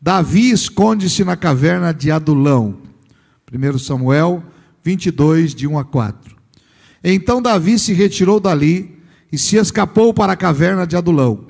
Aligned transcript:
Davi 0.00 0.50
esconde-se 0.50 1.24
na 1.24 1.36
caverna 1.36 1.92
de 1.92 2.10
Adulão. 2.10 2.76
1 3.52 3.78
Samuel 3.78 4.42
22, 4.82 5.54
de 5.54 5.66
1 5.66 5.78
a 5.78 5.84
4. 5.84 6.36
Então 7.02 7.42
Davi 7.42 7.78
se 7.78 7.92
retirou 7.92 8.38
dali 8.38 8.96
e 9.32 9.36
se 9.36 9.56
escapou 9.56 10.14
para 10.14 10.32
a 10.32 10.36
caverna 10.36 10.86
de 10.86 10.96
Adulão. 10.96 11.46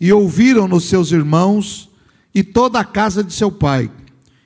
E 0.00 0.12
ouviram-no 0.12 0.80
seus 0.80 1.12
irmãos 1.12 1.88
e 2.34 2.42
toda 2.42 2.80
a 2.80 2.84
casa 2.84 3.22
de 3.24 3.32
seu 3.32 3.50
pai, 3.50 3.90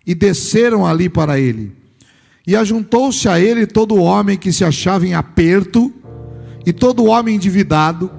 e 0.07 0.15
desceram 0.15 0.87
ali 0.87 1.09
para 1.09 1.39
ele. 1.39 1.73
E 2.47 2.57
ajuntou-se 2.57 3.29
a 3.29 3.39
ele 3.39 3.67
todo 3.67 3.97
homem 3.97 4.39
que 4.39 4.53
se 4.53 4.65
achava 4.65 5.07
em 5.07 5.15
aperto, 5.15 5.93
e 6.65 6.73
todo 6.73 7.05
homem 7.05 7.37
endividado, 7.37 8.11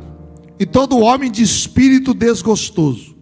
e 0.60 0.66
todo 0.66 1.00
homem 1.00 1.32
de 1.32 1.42
espírito 1.42 2.14
desgostoso. 2.14 3.13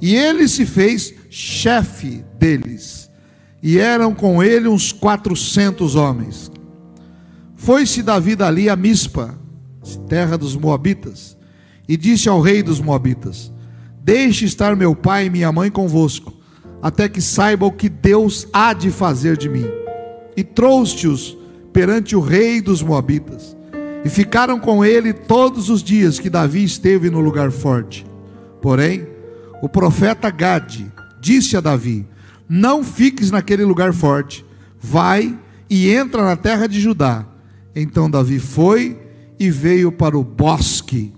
E 0.00 0.14
ele 0.14 0.46
se 0.46 0.66
fez 0.66 1.14
chefe 1.30 2.24
deles, 2.38 3.10
e 3.62 3.78
eram 3.78 4.14
com 4.14 4.42
ele 4.42 4.68
uns 4.68 4.92
quatrocentos 4.92 5.94
homens. 5.94 6.50
Foi-se 7.56 8.02
Davi 8.02 8.36
dali 8.36 8.68
a 8.68 8.76
Mispa, 8.76 9.38
terra 10.08 10.36
dos 10.36 10.54
Moabitas, 10.54 11.36
e 11.88 11.96
disse 11.96 12.28
ao 12.28 12.40
rei 12.40 12.62
dos 12.62 12.80
Moabitas: 12.80 13.52
Deixe 14.02 14.44
estar 14.44 14.76
meu 14.76 14.94
pai 14.94 15.26
e 15.26 15.30
minha 15.30 15.50
mãe 15.50 15.70
convosco, 15.70 16.32
até 16.82 17.08
que 17.08 17.20
saiba 17.20 17.66
o 17.66 17.72
que 17.72 17.88
Deus 17.88 18.46
há 18.52 18.72
de 18.72 18.90
fazer 18.90 19.36
de 19.36 19.48
mim. 19.48 19.66
E 20.36 20.44
trouxe-os 20.44 21.36
perante 21.72 22.14
o 22.14 22.20
rei 22.20 22.60
dos 22.60 22.82
Moabitas, 22.82 23.56
e 24.04 24.08
ficaram 24.08 24.60
com 24.60 24.84
ele 24.84 25.12
todos 25.12 25.70
os 25.70 25.82
dias 25.82 26.20
que 26.20 26.30
Davi 26.30 26.62
esteve 26.62 27.10
no 27.10 27.20
lugar 27.20 27.50
forte. 27.50 28.06
Porém, 28.60 29.15
o 29.66 29.68
profeta 29.68 30.30
Gade 30.30 30.90
disse 31.20 31.56
a 31.56 31.60
Davi: 31.60 32.06
Não 32.48 32.82
fiques 32.82 33.30
naquele 33.30 33.64
lugar 33.64 33.92
forte, 33.92 34.44
vai 34.80 35.38
e 35.68 35.90
entra 35.90 36.24
na 36.24 36.36
terra 36.36 36.66
de 36.66 36.80
Judá 36.80 37.26
então 37.76 38.08
Davi 38.08 38.38
foi 38.38 38.98
e 39.38 39.50
veio 39.50 39.92
para 39.92 40.16
o 40.16 40.24
bosque 40.24 41.12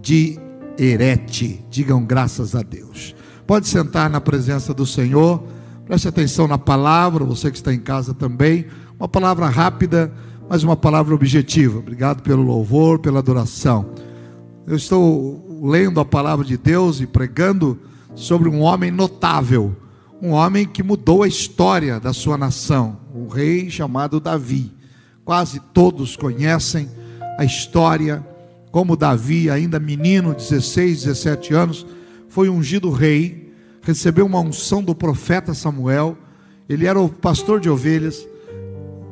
de 0.00 0.38
Erete. 0.78 1.62
Digam 1.70 2.02
graças 2.02 2.54
a 2.54 2.62
Deus. 2.62 3.14
Pode 3.46 3.68
sentar 3.68 4.08
na 4.08 4.18
presença 4.18 4.72
do 4.72 4.86
Senhor. 4.86 5.44
Preste 5.84 6.08
atenção 6.08 6.48
na 6.48 6.56
palavra, 6.56 7.26
você 7.26 7.50
que 7.50 7.58
está 7.58 7.74
em 7.74 7.78
casa 7.78 8.14
também. 8.14 8.64
Uma 8.98 9.06
palavra 9.06 9.48
rápida, 9.48 10.10
mas 10.48 10.62
uma 10.62 10.76
palavra 10.76 11.14
objetiva. 11.14 11.78
Obrigado 11.78 12.22
pelo 12.22 12.42
louvor, 12.42 13.00
pela 13.00 13.18
adoração. 13.18 13.90
Eu 14.66 14.76
estou 14.76 15.60
lendo 15.62 16.00
a 16.00 16.06
palavra 16.06 16.44
de 16.44 16.56
Deus 16.56 17.02
e 17.02 17.06
pregando 17.06 17.78
sobre 18.18 18.48
um 18.48 18.60
homem 18.60 18.90
notável, 18.90 19.76
um 20.20 20.30
homem 20.30 20.66
que 20.66 20.82
mudou 20.82 21.22
a 21.22 21.28
história 21.28 22.00
da 22.00 22.12
sua 22.12 22.36
nação, 22.36 22.98
um 23.14 23.28
rei 23.28 23.70
chamado 23.70 24.18
Davi. 24.18 24.72
Quase 25.24 25.60
todos 25.72 26.16
conhecem 26.16 26.88
a 27.38 27.44
história, 27.44 28.26
como 28.72 28.96
Davi, 28.96 29.48
ainda 29.48 29.78
menino, 29.78 30.34
16, 30.34 31.04
17 31.04 31.54
anos, 31.54 31.86
foi 32.28 32.48
ungido 32.48 32.90
rei, 32.90 33.52
recebeu 33.82 34.26
uma 34.26 34.40
unção 34.40 34.82
do 34.82 34.96
profeta 34.96 35.54
Samuel, 35.54 36.18
ele 36.68 36.86
era 36.86 37.00
o 37.00 37.08
pastor 37.08 37.60
de 37.60 37.70
ovelhas, 37.70 38.26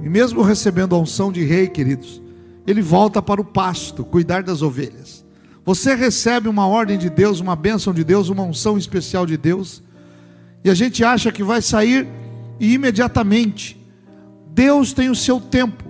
e 0.03 0.09
mesmo 0.09 0.43
recebendo 0.43 0.97
a 0.97 0.99
unção 0.99 1.31
de 1.31 1.45
rei, 1.45 1.69
queridos, 1.69 2.21
ele 2.67 2.83
volta 2.83 3.23
para 3.23 3.41
o 3.41 3.45
pasto, 3.45 4.05
cuidar 4.05 4.43
das 4.43 4.63
ovelhas. 4.63 5.26
Você 5.67 5.97
recebe 5.97 6.49
uma 6.49 6.65
ordem 6.65 6.97
de 6.97 7.11
Deus, 7.11 7.41
uma 7.41 7.57
bênção 7.57 7.93
de 7.93 8.05
Deus, 8.05 8.29
uma 8.29 8.45
unção 8.45 8.79
especial 8.79 9.27
de 9.27 9.37
Deus, 9.37 9.83
e 10.65 10.71
a 10.71 10.75
gente 10.75 11.03
acha 11.03 11.33
que 11.33 11.43
vai 11.43 11.61
sair 11.61 12.07
e 12.61 12.73
imediatamente. 12.73 13.77
Deus 14.55 14.93
tem 14.93 15.11
o 15.11 15.15
seu 15.15 15.41
tempo 15.41 15.85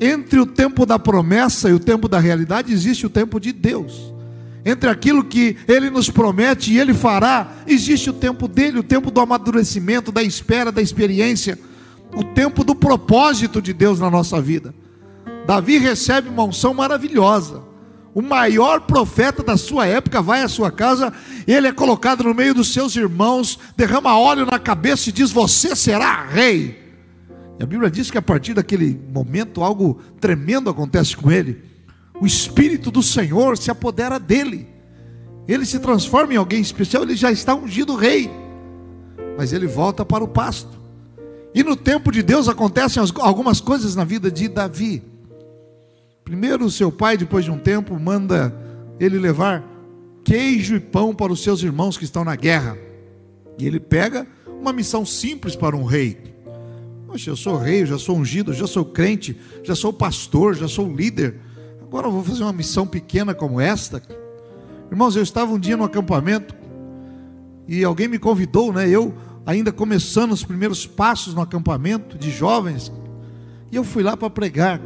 entre 0.00 0.40
o 0.40 0.46
tempo 0.46 0.84
da 0.84 0.98
promessa 0.98 1.68
e 1.68 1.74
o 1.74 1.78
tempo 1.78 2.08
da 2.08 2.18
realidade 2.18 2.72
existe 2.72 3.06
o 3.06 3.10
tempo 3.10 3.38
de 3.38 3.52
Deus. 3.52 4.12
Entre 4.64 4.88
aquilo 4.88 5.22
que 5.22 5.56
Ele 5.68 5.90
nos 5.90 6.08
promete 6.08 6.72
e 6.72 6.78
Ele 6.78 6.94
fará, 6.94 7.52
existe 7.66 8.08
o 8.08 8.12
tempo 8.14 8.48
dele, 8.48 8.78
o 8.78 8.82
tempo 8.82 9.10
do 9.10 9.20
amadurecimento, 9.20 10.10
da 10.10 10.22
espera, 10.22 10.72
da 10.72 10.80
experiência, 10.80 11.58
o 12.14 12.24
tempo 12.24 12.64
do 12.64 12.74
propósito 12.74 13.60
de 13.60 13.72
Deus 13.72 14.00
na 14.00 14.10
nossa 14.10 14.40
vida. 14.40 14.74
Davi 15.46 15.78
recebe 15.78 16.28
uma 16.30 16.44
unção 16.44 16.72
maravilhosa. 16.72 17.71
O 18.14 18.20
maior 18.20 18.82
profeta 18.82 19.42
da 19.42 19.56
sua 19.56 19.86
época 19.86 20.20
vai 20.20 20.42
à 20.42 20.48
sua 20.48 20.70
casa, 20.70 21.12
ele 21.46 21.66
é 21.66 21.72
colocado 21.72 22.24
no 22.24 22.34
meio 22.34 22.54
dos 22.54 22.72
seus 22.72 22.94
irmãos, 22.94 23.58
derrama 23.74 24.18
óleo 24.18 24.44
na 24.44 24.58
cabeça 24.58 25.08
e 25.08 25.12
diz: 25.12 25.30
Você 25.30 25.74
será 25.74 26.24
rei. 26.26 26.78
E 27.58 27.62
a 27.62 27.66
Bíblia 27.66 27.90
diz 27.90 28.10
que 28.10 28.18
a 28.18 28.22
partir 28.22 28.52
daquele 28.52 29.00
momento 29.12 29.62
algo 29.62 29.98
tremendo 30.20 30.68
acontece 30.68 31.16
com 31.16 31.30
ele. 31.30 31.62
O 32.20 32.26
Espírito 32.26 32.90
do 32.90 33.02
Senhor 33.02 33.56
se 33.56 33.70
apodera 33.70 34.18
dele. 34.20 34.68
Ele 35.48 35.64
se 35.64 35.78
transforma 35.78 36.34
em 36.34 36.36
alguém 36.36 36.60
especial, 36.60 37.02
ele 37.02 37.16
já 37.16 37.32
está 37.32 37.54
ungido 37.54 37.96
rei. 37.96 38.30
Mas 39.38 39.52
ele 39.52 39.66
volta 39.66 40.04
para 40.04 40.22
o 40.22 40.28
pasto. 40.28 40.80
E 41.54 41.64
no 41.64 41.76
tempo 41.76 42.12
de 42.12 42.22
Deus 42.22 42.48
acontecem 42.48 43.02
algumas 43.20 43.60
coisas 43.60 43.94
na 43.96 44.04
vida 44.04 44.30
de 44.30 44.48
Davi. 44.48 45.11
Primeiro, 46.24 46.70
seu 46.70 46.90
pai, 46.90 47.16
depois 47.16 47.44
de 47.44 47.50
um 47.50 47.58
tempo, 47.58 47.98
manda 47.98 48.54
ele 48.98 49.18
levar 49.18 49.64
queijo 50.24 50.76
e 50.76 50.80
pão 50.80 51.14
para 51.14 51.32
os 51.32 51.42
seus 51.42 51.62
irmãos 51.62 51.96
que 51.96 52.04
estão 52.04 52.24
na 52.24 52.36
guerra. 52.36 52.76
E 53.58 53.66
ele 53.66 53.80
pega 53.80 54.26
uma 54.60 54.72
missão 54.72 55.04
simples 55.04 55.56
para 55.56 55.76
um 55.76 55.84
rei. 55.84 56.18
Poxa, 57.06 57.30
eu 57.30 57.36
sou 57.36 57.58
rei, 57.58 57.82
eu 57.82 57.86
já 57.86 57.98
sou 57.98 58.16
ungido, 58.16 58.52
já 58.52 58.66
sou 58.66 58.84
crente, 58.84 59.36
já 59.62 59.74
sou 59.74 59.92
pastor, 59.92 60.54
já 60.54 60.68
sou 60.68 60.90
líder. 60.90 61.36
Agora 61.82 62.06
eu 62.06 62.12
vou 62.12 62.22
fazer 62.22 62.42
uma 62.42 62.52
missão 62.52 62.86
pequena 62.86 63.34
como 63.34 63.60
esta. 63.60 64.02
Irmãos, 64.90 65.16
eu 65.16 65.22
estava 65.22 65.52
um 65.52 65.58
dia 65.58 65.76
no 65.76 65.84
acampamento 65.84 66.54
e 67.66 67.84
alguém 67.84 68.08
me 68.08 68.18
convidou, 68.18 68.72
né? 68.72 68.88
Eu 68.88 69.14
ainda 69.44 69.72
começando 69.72 70.32
os 70.32 70.44
primeiros 70.44 70.86
passos 70.86 71.34
no 71.34 71.40
acampamento 71.40 72.16
de 72.16 72.30
jovens, 72.30 72.92
e 73.70 73.76
eu 73.76 73.84
fui 73.84 74.02
lá 74.02 74.16
para 74.16 74.30
pregar. 74.30 74.80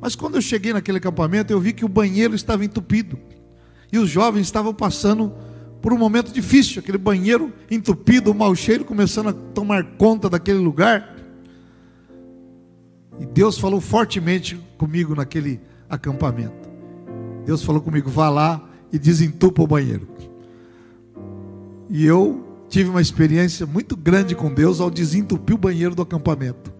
Mas 0.00 0.16
quando 0.16 0.36
eu 0.36 0.40
cheguei 0.40 0.72
naquele 0.72 0.98
acampamento, 0.98 1.52
eu 1.52 1.60
vi 1.60 1.72
que 1.72 1.84
o 1.84 1.88
banheiro 1.88 2.34
estava 2.34 2.64
entupido. 2.64 3.18
E 3.92 3.98
os 3.98 4.08
jovens 4.08 4.42
estavam 4.42 4.72
passando 4.72 5.32
por 5.82 5.92
um 5.92 5.98
momento 5.98 6.32
difícil, 6.32 6.80
aquele 6.80 6.98
banheiro 6.98 7.52
entupido, 7.70 8.30
o 8.30 8.34
mau 8.34 8.54
cheiro 8.54 8.84
começando 8.84 9.28
a 9.28 9.32
tomar 9.32 9.84
conta 9.96 10.28
daquele 10.28 10.58
lugar. 10.58 11.16
E 13.18 13.26
Deus 13.26 13.58
falou 13.58 13.80
fortemente 13.80 14.58
comigo 14.78 15.14
naquele 15.14 15.60
acampamento. 15.88 16.68
Deus 17.44 17.62
falou 17.62 17.80
comigo: 17.80 18.08
vá 18.08 18.30
lá 18.30 18.68
e 18.92 18.98
desentupa 18.98 19.62
o 19.62 19.66
banheiro. 19.66 20.08
E 21.88 22.06
eu 22.06 22.46
tive 22.68 22.88
uma 22.88 23.00
experiência 23.00 23.66
muito 23.66 23.96
grande 23.96 24.34
com 24.34 24.52
Deus 24.52 24.80
ao 24.80 24.90
desentupir 24.90 25.56
o 25.56 25.58
banheiro 25.58 25.94
do 25.94 26.02
acampamento. 26.02 26.72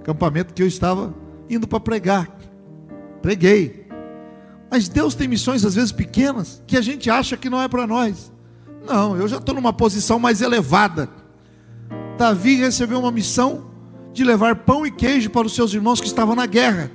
Acampamento 0.00 0.52
que 0.52 0.62
eu 0.62 0.66
estava 0.66 1.14
indo 1.48 1.66
para 1.66 1.80
pregar. 1.80 2.28
Preguei. 3.20 3.86
Mas 4.70 4.88
Deus 4.88 5.14
tem 5.14 5.28
missões 5.28 5.64
às 5.64 5.74
vezes 5.74 5.92
pequenas 5.92 6.62
que 6.66 6.76
a 6.76 6.80
gente 6.80 7.10
acha 7.10 7.36
que 7.36 7.50
não 7.50 7.60
é 7.60 7.68
para 7.68 7.86
nós. 7.86 8.32
Não, 8.86 9.16
eu 9.16 9.28
já 9.28 9.36
estou 9.36 9.54
numa 9.54 9.72
posição 9.72 10.18
mais 10.18 10.40
elevada. 10.40 11.08
Davi 12.18 12.56
recebeu 12.56 12.98
uma 12.98 13.12
missão 13.12 13.70
de 14.12 14.24
levar 14.24 14.56
pão 14.56 14.86
e 14.86 14.90
queijo 14.90 15.30
para 15.30 15.46
os 15.46 15.54
seus 15.54 15.72
irmãos 15.72 16.00
que 16.00 16.06
estavam 16.06 16.34
na 16.34 16.46
guerra. 16.46 16.90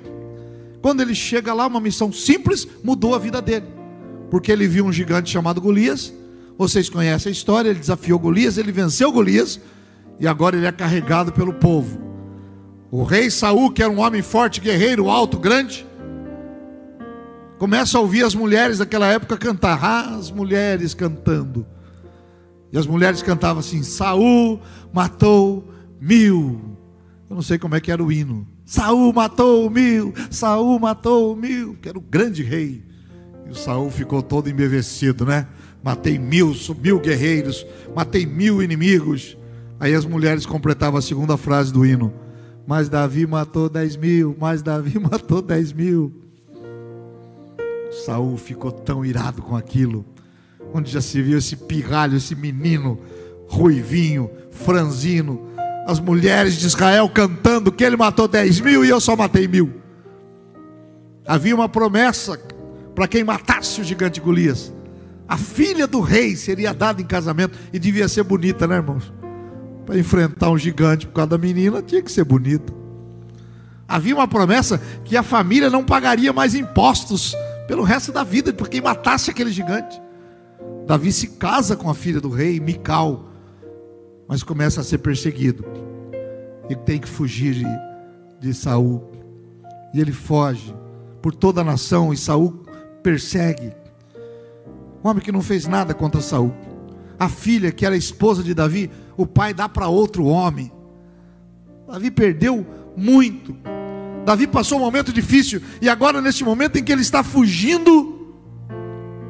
Quando 0.81 1.01
ele 1.01 1.15
chega 1.15 1.53
lá, 1.53 1.67
uma 1.67 1.79
missão 1.79 2.11
simples 2.11 2.67
mudou 2.83 3.15
a 3.15 3.19
vida 3.19 3.41
dele, 3.41 3.65
porque 4.29 4.51
ele 4.51 4.67
viu 4.67 4.85
um 4.85 4.91
gigante 4.91 5.29
chamado 5.29 5.59
Golias. 5.59 6.13
Vocês 6.57 6.89
conhecem 6.89 7.29
a 7.29 7.33
história, 7.33 7.69
ele 7.69 7.79
desafiou 7.79 8.19
Golias, 8.19 8.57
ele 8.57 8.71
venceu 8.71 9.11
Golias 9.11 9.59
e 10.19 10.27
agora 10.27 10.55
ele 10.55 10.65
é 10.65 10.71
carregado 10.71 11.31
pelo 11.31 11.53
povo. 11.53 12.06
O 12.89 13.03
rei 13.03 13.29
Saul, 13.29 13.71
que 13.71 13.83
era 13.83 13.91
um 13.91 13.99
homem 13.99 14.21
forte, 14.21 14.61
guerreiro, 14.61 15.09
alto, 15.09 15.37
grande, 15.37 15.85
começa 17.57 17.97
a 17.97 18.01
ouvir 18.01 18.23
as 18.23 18.33
mulheres 18.33 18.77
daquela 18.77 19.07
época 19.07 19.37
cantar, 19.37 19.83
ah, 19.83 20.15
as 20.15 20.31
mulheres 20.31 20.93
cantando. 20.93 21.65
E 22.71 22.77
as 22.77 22.87
mulheres 22.87 23.21
cantavam 23.21 23.59
assim: 23.59 23.83
Saul 23.83 24.61
matou 24.93 25.67
mil, 25.99 26.77
eu 27.29 27.35
não 27.35 27.41
sei 27.41 27.57
como 27.57 27.75
é 27.75 27.81
que 27.81 27.91
era 27.91 28.03
o 28.03 28.11
hino. 28.11 28.47
Saul 28.65 29.13
matou 29.13 29.69
mil, 29.69 30.13
Saul 30.29 30.79
matou 30.79 31.35
mil, 31.35 31.75
que 31.81 31.89
era 31.89 31.97
o 31.97 32.01
grande 32.01 32.43
rei. 32.43 32.83
E 33.45 33.51
o 33.51 33.55
Saul 33.55 33.89
ficou 33.89 34.21
todo 34.21 34.49
embevecido, 34.49 35.25
né? 35.25 35.47
Matei 35.83 36.17
mil, 36.17 36.53
mil 36.81 36.99
guerreiros, 36.99 37.65
matei 37.95 38.25
mil 38.25 38.61
inimigos. 38.61 39.37
Aí 39.79 39.93
as 39.93 40.05
mulheres 40.05 40.45
completavam 40.45 40.99
a 40.99 41.01
segunda 41.01 41.37
frase 41.37 41.71
do 41.71 41.85
hino. 41.85 42.13
Mas 42.67 42.89
Davi 42.89 43.25
matou 43.25 43.69
dez 43.69 43.95
mil, 43.95 44.35
mas 44.37 44.61
Davi 44.61 44.99
matou 45.01 45.41
dez 45.41 45.71
mil. 45.71 46.13
Saul 48.05 48.37
ficou 48.37 48.71
tão 48.71 49.05
irado 49.05 49.41
com 49.41 49.55
aquilo. 49.55 50.05
Onde 50.73 50.91
já 50.91 51.01
se 51.01 51.21
viu 51.21 51.37
esse 51.37 51.55
pirralho, 51.55 52.17
esse 52.17 52.35
menino 52.35 52.99
ruivinho, 53.47 54.29
franzino, 54.51 55.47
as 55.87 56.01
mulheres 56.01 56.57
de 56.57 56.67
Israel 56.67 57.09
cantando 57.09 57.71
que 57.71 57.83
ele 57.83 57.95
matou 57.95 58.27
10 58.27 58.59
mil 58.59 58.83
e 58.83 58.89
eu 58.89 58.99
só 58.99 59.15
matei 59.15 59.47
mil. 59.47 59.81
Havia 61.25 61.55
uma 61.55 61.69
promessa 61.69 62.37
para 62.93 63.07
quem 63.07 63.23
matasse 63.23 63.79
o 63.79 63.83
gigante 63.83 64.19
Golias. 64.19 64.73
A 65.27 65.37
filha 65.37 65.87
do 65.87 66.01
rei 66.01 66.35
seria 66.35 66.73
dada 66.73 67.01
em 67.01 67.05
casamento 67.05 67.57
e 67.71 67.79
devia 67.79 68.07
ser 68.09 68.23
bonita, 68.23 68.67
né, 68.67 68.75
irmãos? 68.75 69.11
Para 69.87 69.97
enfrentar 69.97 70.49
um 70.49 70.57
gigante 70.57 71.07
por 71.07 71.13
causa 71.13 71.29
da 71.29 71.37
menina, 71.37 71.81
tinha 71.81 72.01
que 72.01 72.11
ser 72.11 72.25
bonita. 72.25 72.73
Havia 73.87 74.13
uma 74.13 74.27
promessa 74.27 74.81
que 75.05 75.15
a 75.15 75.23
família 75.23 75.69
não 75.69 75.81
pagaria 75.81 76.33
mais 76.33 76.53
impostos 76.53 77.33
pelo 77.69 77.83
resto 77.83 78.11
da 78.11 78.21
vida 78.21 78.51
por 78.51 78.67
quem 78.67 78.81
matasse 78.81 79.31
aquele 79.31 79.49
gigante. 79.49 80.01
Davi 80.85 81.13
se 81.13 81.29
casa 81.29 81.77
com 81.77 81.89
a 81.89 81.95
filha 81.95 82.19
do 82.19 82.29
rei, 82.29 82.59
Mical, 82.59 83.29
mas 84.27 84.43
começa 84.43 84.81
a 84.81 84.83
ser 84.83 84.97
perseguido. 84.97 85.63
E 86.69 86.75
tem 86.75 86.99
que 86.99 87.07
fugir 87.07 87.53
de, 87.53 87.65
de 88.41 88.53
Saul. 88.53 89.09
E 89.93 90.01
ele 90.01 90.11
foge 90.11 90.75
por 91.21 91.33
toda 91.33 91.61
a 91.61 91.63
nação 91.63 92.11
e 92.11 92.17
Saul 92.17 92.65
persegue. 93.01 93.71
Um 95.01 95.07
homem 95.07 95.23
que 95.23 95.31
não 95.31 95.41
fez 95.41 95.65
nada 95.65 95.93
contra 95.93 96.19
Saul. 96.19 96.53
A 97.17 97.29
filha, 97.29 97.71
que 97.71 97.85
era 97.85 97.95
esposa 97.95 98.43
de 98.43 98.53
Davi, 98.53 98.91
o 99.17 99.25
pai 99.25 99.53
dá 99.53 99.67
para 99.67 99.87
outro 99.87 100.25
homem. 100.25 100.71
Davi 101.87 102.11
perdeu 102.11 102.65
muito. 102.95 103.55
Davi 104.23 104.45
passou 104.45 104.77
um 104.77 104.81
momento 104.81 105.11
difícil 105.11 105.61
e 105.81 105.89
agora 105.89 106.21
neste 106.21 106.43
momento 106.43 106.77
em 106.77 106.83
que 106.83 106.91
ele 106.91 107.01
está 107.01 107.23
fugindo, 107.23 108.35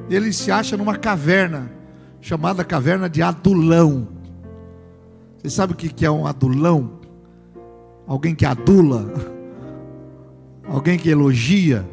ele 0.10 0.34
se 0.34 0.52
acha 0.52 0.76
numa 0.76 0.98
caverna 0.98 1.72
chamada 2.20 2.64
caverna 2.66 3.10
de 3.10 3.22
Adulão. 3.22 4.10
Você 5.38 5.50
sabe 5.50 5.74
o 5.74 5.76
que 5.76 6.06
é 6.06 6.12
um 6.12 6.26
adulão? 6.26 7.00
Alguém 8.08 8.34
que 8.34 8.46
adula, 8.46 9.14
alguém 10.68 10.98
que 10.98 11.10
elogia. 11.10 11.88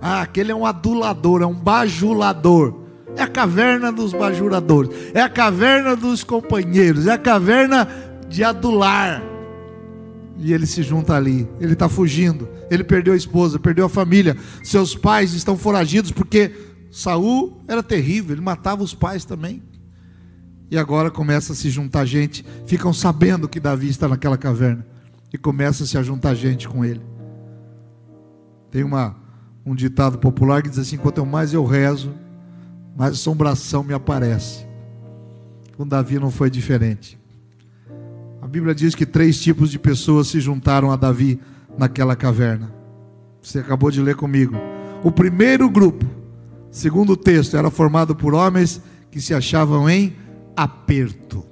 Ah, 0.00 0.22
aquele 0.22 0.50
é 0.50 0.54
um 0.54 0.64
adulador, 0.64 1.42
é 1.42 1.46
um 1.46 1.54
bajulador. 1.54 2.83
É 3.16 3.22
a 3.22 3.28
caverna 3.28 3.92
dos 3.92 4.12
bajuladores, 4.12 4.90
é 5.14 5.20
a 5.20 5.28
caverna 5.28 5.94
dos 5.94 6.24
companheiros, 6.24 7.06
é 7.06 7.12
a 7.12 7.18
caverna 7.18 7.88
de 8.28 8.42
adular. 8.42 9.22
E 10.36 10.52
ele 10.52 10.66
se 10.66 10.82
junta 10.82 11.14
ali, 11.14 11.48
ele 11.60 11.74
está 11.74 11.88
fugindo, 11.88 12.48
ele 12.70 12.82
perdeu 12.82 13.14
a 13.14 13.16
esposa, 13.16 13.58
perdeu 13.58 13.86
a 13.86 13.88
família, 13.88 14.36
seus 14.64 14.96
pais 14.96 15.32
estão 15.32 15.56
foragidos 15.56 16.10
porque 16.10 16.52
Saul 16.90 17.62
era 17.68 17.82
terrível, 17.82 18.34
ele 18.34 18.40
matava 18.40 18.82
os 18.82 18.94
pais 18.94 19.24
também. 19.24 19.62
E 20.70 20.78
agora 20.78 21.10
começa 21.10 21.52
a 21.52 21.56
se 21.56 21.70
juntar 21.70 22.04
gente, 22.04 22.44
ficam 22.66 22.92
sabendo 22.92 23.48
que 23.48 23.60
Davi 23.60 23.88
está 23.88 24.08
naquela 24.08 24.36
caverna 24.36 24.84
e 25.32 25.38
começa 25.38 25.84
a 25.84 25.86
se 25.86 26.02
juntar 26.02 26.34
gente 26.34 26.68
com 26.68 26.84
ele. 26.84 27.00
Tem 28.70 28.82
uma, 28.82 29.16
um 29.64 29.74
ditado 29.74 30.18
popular 30.18 30.62
que 30.62 30.68
diz 30.68 30.78
assim: 30.78 30.96
quanto 30.96 31.24
mais 31.24 31.52
eu 31.52 31.64
rezo, 31.64 32.12
mais 32.96 33.14
assombração 33.14 33.82
me 33.82 33.92
aparece. 33.92 34.66
Com 35.76 35.86
Davi 35.86 36.18
não 36.18 36.30
foi 36.30 36.48
diferente. 36.48 37.18
A 38.40 38.46
Bíblia 38.46 38.74
diz 38.74 38.94
que 38.94 39.04
três 39.04 39.40
tipos 39.40 39.70
de 39.70 39.78
pessoas 39.78 40.28
se 40.28 40.38
juntaram 40.38 40.92
a 40.92 40.96
Davi 40.96 41.40
naquela 41.76 42.14
caverna. 42.14 42.72
Você 43.42 43.58
acabou 43.58 43.90
de 43.90 44.00
ler 44.00 44.14
comigo. 44.14 44.56
O 45.02 45.10
primeiro 45.10 45.68
grupo, 45.68 46.06
segundo 46.70 47.14
o 47.14 47.16
texto, 47.16 47.56
era 47.56 47.70
formado 47.70 48.14
por 48.14 48.34
homens 48.34 48.80
que 49.10 49.20
se 49.20 49.34
achavam 49.34 49.88
em 49.88 50.14
aperto. 50.56 51.44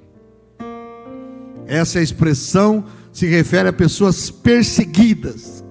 Essa 1.67 2.01
expressão 2.01 2.85
se 3.11 3.25
refere 3.27 3.69
a 3.69 3.73
pessoas 3.73 4.31
perseguidas. 4.31 5.62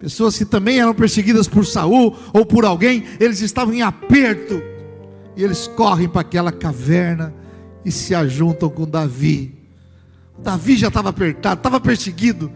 Pessoas 0.00 0.38
que 0.38 0.46
também 0.46 0.80
eram 0.80 0.94
perseguidas 0.94 1.46
por 1.46 1.66
Saul 1.66 2.16
ou 2.32 2.46
por 2.46 2.64
alguém, 2.64 3.04
eles 3.20 3.42
estavam 3.42 3.74
em 3.74 3.82
aperto. 3.82 4.62
E 5.36 5.44
eles 5.44 5.66
correm 5.66 6.08
para 6.08 6.22
aquela 6.22 6.50
caverna 6.50 7.34
e 7.84 7.92
se 7.92 8.14
ajuntam 8.14 8.70
com 8.70 8.88
Davi. 8.88 9.54
Davi 10.38 10.78
já 10.78 10.88
estava 10.88 11.10
apertado, 11.10 11.58
estava 11.58 11.78
perseguido. 11.78 12.50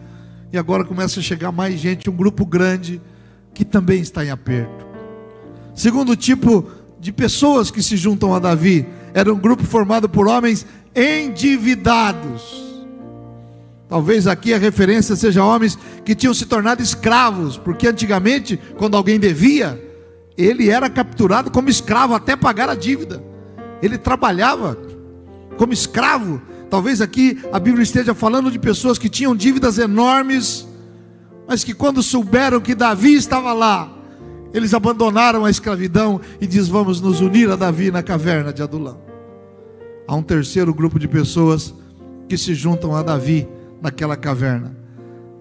E 0.51 0.57
agora 0.57 0.83
começa 0.83 1.19
a 1.19 1.23
chegar 1.23 1.51
mais 1.51 1.79
gente, 1.79 2.09
um 2.09 2.15
grupo 2.15 2.47
grande 2.47 2.99
que 3.53 3.63
também 3.63 4.01
está 4.01 4.25
em 4.25 4.31
aperto. 4.31 4.83
Segundo 5.75 6.15
tipo 6.15 6.67
de 6.99 7.11
pessoas 7.11 7.69
que 7.69 7.83
se 7.83 7.95
juntam 7.95 8.33
a 8.33 8.39
Davi 8.39 8.87
era 9.13 9.31
um 9.31 9.37
grupo 9.37 9.63
formado 9.63 10.09
por 10.09 10.27
homens 10.27 10.65
endividados. 10.95 12.64
Talvez 13.95 14.27
aqui 14.27 14.53
a 14.53 14.57
referência 14.57 15.15
seja 15.15 15.41
homens 15.41 15.79
que 16.03 16.13
tinham 16.13 16.33
se 16.33 16.45
tornado 16.45 16.83
escravos, 16.83 17.57
porque 17.57 17.87
antigamente, 17.87 18.59
quando 18.77 18.97
alguém 18.97 19.17
devia, 19.17 19.81
ele 20.37 20.69
era 20.69 20.89
capturado 20.89 21.49
como 21.49 21.69
escravo 21.69 22.13
até 22.13 22.35
pagar 22.35 22.67
a 22.67 22.75
dívida. 22.75 23.23
Ele 23.81 23.97
trabalhava 23.97 24.77
como 25.55 25.71
escravo. 25.71 26.41
Talvez 26.69 26.99
aqui 26.99 27.39
a 27.53 27.57
Bíblia 27.57 27.83
esteja 27.83 28.13
falando 28.13 28.51
de 28.51 28.59
pessoas 28.59 28.99
que 28.99 29.07
tinham 29.07 29.33
dívidas 29.33 29.77
enormes, 29.77 30.67
mas 31.47 31.63
que 31.63 31.73
quando 31.73 32.03
souberam 32.03 32.59
que 32.59 32.75
Davi 32.75 33.13
estava 33.13 33.53
lá, 33.53 33.89
eles 34.53 34.73
abandonaram 34.73 35.45
a 35.45 35.49
escravidão 35.49 36.19
e 36.41 36.45
diz: 36.45 36.67
Vamos 36.67 36.99
nos 36.99 37.21
unir 37.21 37.49
a 37.49 37.55
Davi 37.55 37.91
na 37.91 38.03
caverna 38.03 38.51
de 38.51 38.61
Adulão. 38.61 38.99
Há 40.05 40.13
um 40.13 40.21
terceiro 40.21 40.73
grupo 40.73 40.99
de 40.99 41.07
pessoas 41.07 41.73
que 42.27 42.37
se 42.37 42.53
juntam 42.53 42.93
a 42.93 43.01
Davi 43.01 43.54
naquela 43.81 44.15
caverna. 44.15 44.75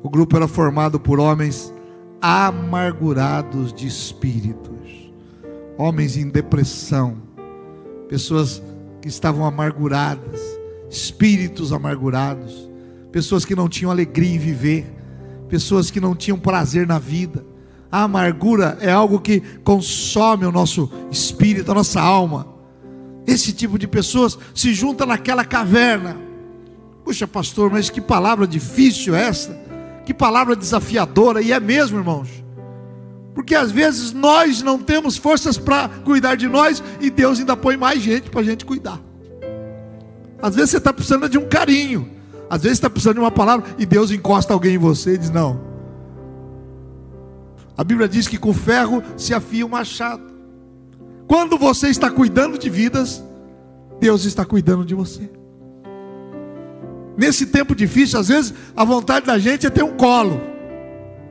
O 0.03 0.11
grupo 0.11 0.37
era 0.37 0.47
formado 0.49 1.01
por 1.01 1.19
homens 1.19 1.73
amargurados 2.21 3.73
de 3.73 3.87
espíritos, 3.87 5.13
homens 5.77 6.17
em 6.17 6.29
depressão, 6.29 7.17
pessoas 8.09 8.63
que 9.01 9.09
estavam 9.09 9.45
amarguradas, 9.45 10.41
espíritos 10.91 11.73
amargurados, 11.73 12.71
pessoas 13.13 13.45
que 13.45 13.55
não 13.55 13.69
tinham 13.69 13.91
alegria 13.91 14.35
em 14.35 14.39
viver, 14.39 14.87
pessoas 15.49 15.91
que 15.91 16.01
não 16.01 16.15
tinham 16.15 16.39
prazer 16.39 16.87
na 16.87 16.99
vida 16.99 17.45
a 17.95 18.03
amargura 18.03 18.77
é 18.81 18.91
algo 18.91 19.21
que 19.21 19.41
consome 19.63 20.45
o 20.45 20.51
nosso 20.51 20.91
espírito, 21.13 21.71
a 21.71 21.75
nossa 21.77 22.01
alma. 22.01 22.49
Esse 23.25 23.53
tipo 23.53 23.79
de 23.79 23.87
pessoas 23.87 24.37
se 24.53 24.75
junta 24.75 25.07
naquela 25.07 25.45
caverna. 25.45 26.17
Puxa, 27.05 27.27
pastor, 27.29 27.71
mas 27.71 27.91
que 27.91 28.01
palavra 28.01 28.47
difícil 28.47 29.15
essa? 29.15 29.57
Que 30.07 30.15
palavra 30.15 30.57
desafiadora, 30.57 31.43
e 31.43 31.53
é 31.53 31.61
mesmo, 31.61 31.99
irmãos. 31.99 32.29
Porque 33.35 33.55
às 33.55 33.71
vezes 33.71 34.13
nós 34.13 34.63
não 34.63 34.79
temos 34.79 35.17
forças 35.17 35.59
para 35.59 35.89
cuidar 35.89 36.37
de 36.37 36.49
nós 36.49 36.83
e 37.01 37.11
Deus 37.11 37.39
ainda 37.39 37.57
põe 37.57 37.77
mais 37.77 38.01
gente 38.01 38.31
para 38.31 38.41
a 38.41 38.45
gente 38.45 38.65
cuidar. 38.65 39.01
Às 40.41 40.55
vezes 40.55 40.71
você 40.71 40.77
está 40.79 40.93
precisando 40.93 41.29
de 41.29 41.37
um 41.37 41.49
carinho, 41.49 42.11
às 42.49 42.63
vezes 42.63 42.79
está 42.79 42.89
precisando 42.89 43.15
de 43.15 43.21
uma 43.21 43.31
palavra 43.31 43.67
e 43.77 43.85
Deus 43.85 44.11
encosta 44.11 44.53
alguém 44.53 44.77
em 44.77 44.79
você 44.79 45.15
e 45.15 45.19
diz: 45.19 45.31
Não, 45.31 45.61
a 47.77 47.83
Bíblia 47.83 48.09
diz 48.09 48.29
que 48.29 48.39
com 48.39 48.53
ferro 48.53 49.03
se 49.17 49.35
afia 49.35 49.67
o 49.67 49.69
machado. 49.69 50.23
Quando 51.27 51.59
você 51.59 51.89
está 51.89 52.11
cuidando 52.11 52.57
de 52.57 52.71
vidas, 52.71 53.23
Deus 53.99 54.25
está 54.25 54.45
cuidando 54.45 54.85
de 54.85 54.95
você. 54.95 55.29
Nesse 57.17 57.47
tempo 57.47 57.75
difícil, 57.75 58.19
às 58.19 58.29
vezes 58.29 58.55
a 58.77 58.85
vontade 58.85 59.27
da 59.27 59.39
gente 59.39 59.67
é 59.67 59.71
ter 59.71 59.83
um 59.83 59.97
colo, 59.97 60.41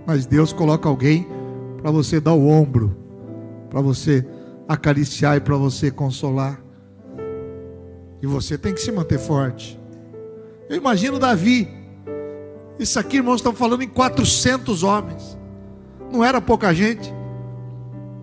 mas 0.06 0.26
Deus 0.26 0.54
coloca 0.54 0.88
alguém 0.88 1.28
para 1.82 1.92
você 1.92 2.20
dar 2.20 2.34
o 2.34 2.48
ombro, 2.48 2.98
para 3.70 3.82
você 3.82 4.26
acariciar 4.68 5.38
e 5.38 5.42
para 5.42 5.58
você 5.58 5.92
consolar. 5.92 6.62
E 8.22 8.28
você 8.28 8.58
tem 8.58 8.74
que 8.74 8.80
se 8.80 8.92
manter 8.92 9.20
forte. 9.20 9.80
Eu 10.70 10.78
imagino 10.78 11.20
Davi. 11.20 11.68
Isso 12.80 12.98
aqui, 12.98 13.18
irmãos, 13.18 13.36
estão 13.36 13.54
falando 13.54 13.84
em 13.84 13.90
400 13.90 14.84
homens 14.84 15.38
não 16.14 16.24
era 16.24 16.40
pouca 16.40 16.74
gente. 16.74 17.12